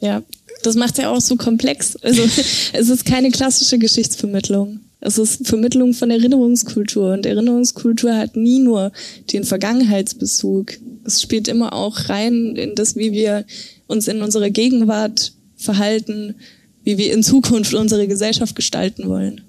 Ja, 0.00 0.22
das 0.62 0.74
macht 0.74 0.98
ja 0.98 1.10
auch 1.10 1.20
so 1.20 1.36
komplex. 1.36 1.96
Also 1.96 2.22
es 2.72 2.88
ist 2.88 3.04
keine 3.04 3.30
klassische 3.30 3.78
Geschichtsvermittlung. 3.78 4.80
Es 5.00 5.18
ist 5.18 5.46
Vermittlung 5.46 5.94
von 5.94 6.10
Erinnerungskultur 6.10 7.12
und 7.12 7.26
Erinnerungskultur 7.26 8.16
hat 8.16 8.34
nie 8.34 8.58
nur 8.58 8.92
den 9.32 9.44
Vergangenheitsbezug. 9.44 10.72
Es 11.04 11.22
spielt 11.22 11.48
immer 11.48 11.74
auch 11.74 12.08
rein 12.08 12.56
in 12.56 12.74
das, 12.74 12.96
wie 12.96 13.12
wir 13.12 13.44
uns 13.86 14.08
in 14.08 14.22
unserer 14.22 14.50
Gegenwart 14.50 15.32
verhalten, 15.56 16.34
wie 16.82 16.98
wir 16.98 17.12
in 17.12 17.22
Zukunft 17.22 17.74
unsere 17.74 18.08
Gesellschaft 18.08 18.56
gestalten 18.56 19.08
wollen. 19.08 19.42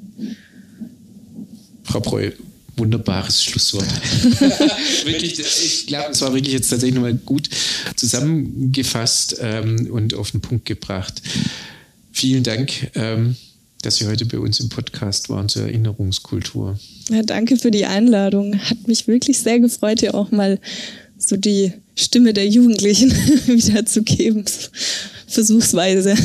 Frau 1.87 2.01
Preu, 2.01 2.31
wunderbares 2.75 3.43
Schlusswort. 3.43 3.85
wirklich, 5.05 5.39
ich 5.39 5.87
glaube, 5.87 6.11
es 6.11 6.21
war 6.21 6.33
wirklich 6.33 6.53
jetzt 6.53 6.69
tatsächlich 6.69 6.95
nochmal 6.95 7.15
gut 7.15 7.49
zusammengefasst 7.95 9.37
ähm, 9.41 9.89
und 9.91 10.13
auf 10.13 10.31
den 10.31 10.41
Punkt 10.41 10.65
gebracht. 10.65 11.21
Vielen 12.11 12.43
Dank. 12.43 12.91
Ähm, 12.95 13.35
dass 13.83 13.97
Sie 13.97 14.07
heute 14.07 14.25
bei 14.25 14.39
uns 14.39 14.59
im 14.59 14.69
Podcast 14.69 15.29
waren 15.29 15.49
zur 15.49 15.63
Erinnerungskultur. 15.63 16.79
Ja, 17.09 17.21
danke 17.21 17.57
für 17.57 17.71
die 17.71 17.85
Einladung. 17.85 18.59
Hat 18.59 18.87
mich 18.87 19.07
wirklich 19.07 19.37
sehr 19.39 19.59
gefreut, 19.59 19.99
hier 19.99 20.15
auch 20.15 20.31
mal 20.31 20.59
so 21.17 21.37
die 21.37 21.73
Stimme 21.95 22.33
der 22.33 22.47
Jugendlichen 22.47 23.11
wiederzugeben. 23.45 24.45
Versuchsweise. 25.27 26.15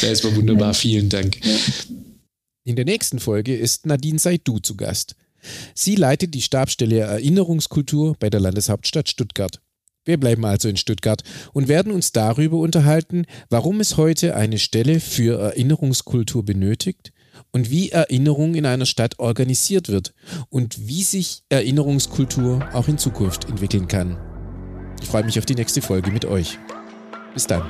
Das 0.00 0.24
war 0.24 0.34
wunderbar. 0.34 0.74
Vielen 0.74 1.08
Dank. 1.08 1.36
Ja. 1.44 1.54
In 2.64 2.76
der 2.76 2.84
nächsten 2.84 3.18
Folge 3.18 3.56
ist 3.56 3.86
Nadine 3.86 4.18
Saidu 4.18 4.58
zu 4.58 4.76
Gast. 4.76 5.16
Sie 5.74 5.96
leitet 5.96 6.34
die 6.34 6.42
Stabsstelle 6.42 7.00
Erinnerungskultur 7.00 8.16
bei 8.18 8.28
der 8.28 8.40
Landeshauptstadt 8.40 9.08
Stuttgart. 9.08 9.60
Wir 10.04 10.18
bleiben 10.18 10.44
also 10.44 10.68
in 10.68 10.76
Stuttgart 10.76 11.22
und 11.52 11.68
werden 11.68 11.92
uns 11.92 12.12
darüber 12.12 12.58
unterhalten, 12.58 13.24
warum 13.48 13.80
es 13.80 13.96
heute 13.96 14.34
eine 14.36 14.58
Stelle 14.58 15.00
für 15.00 15.40
Erinnerungskultur 15.40 16.44
benötigt 16.44 17.12
und 17.50 17.70
wie 17.70 17.90
Erinnerung 17.90 18.54
in 18.54 18.66
einer 18.66 18.86
Stadt 18.86 19.18
organisiert 19.18 19.88
wird 19.88 20.12
und 20.50 20.86
wie 20.86 21.02
sich 21.02 21.44
Erinnerungskultur 21.48 22.68
auch 22.74 22.88
in 22.88 22.98
Zukunft 22.98 23.48
entwickeln 23.48 23.88
kann. 23.88 24.18
Ich 25.00 25.08
freue 25.08 25.24
mich 25.24 25.38
auf 25.38 25.46
die 25.46 25.54
nächste 25.54 25.80
Folge 25.80 26.10
mit 26.10 26.26
euch. 26.26 26.58
Bis 27.32 27.46
dann. 27.46 27.62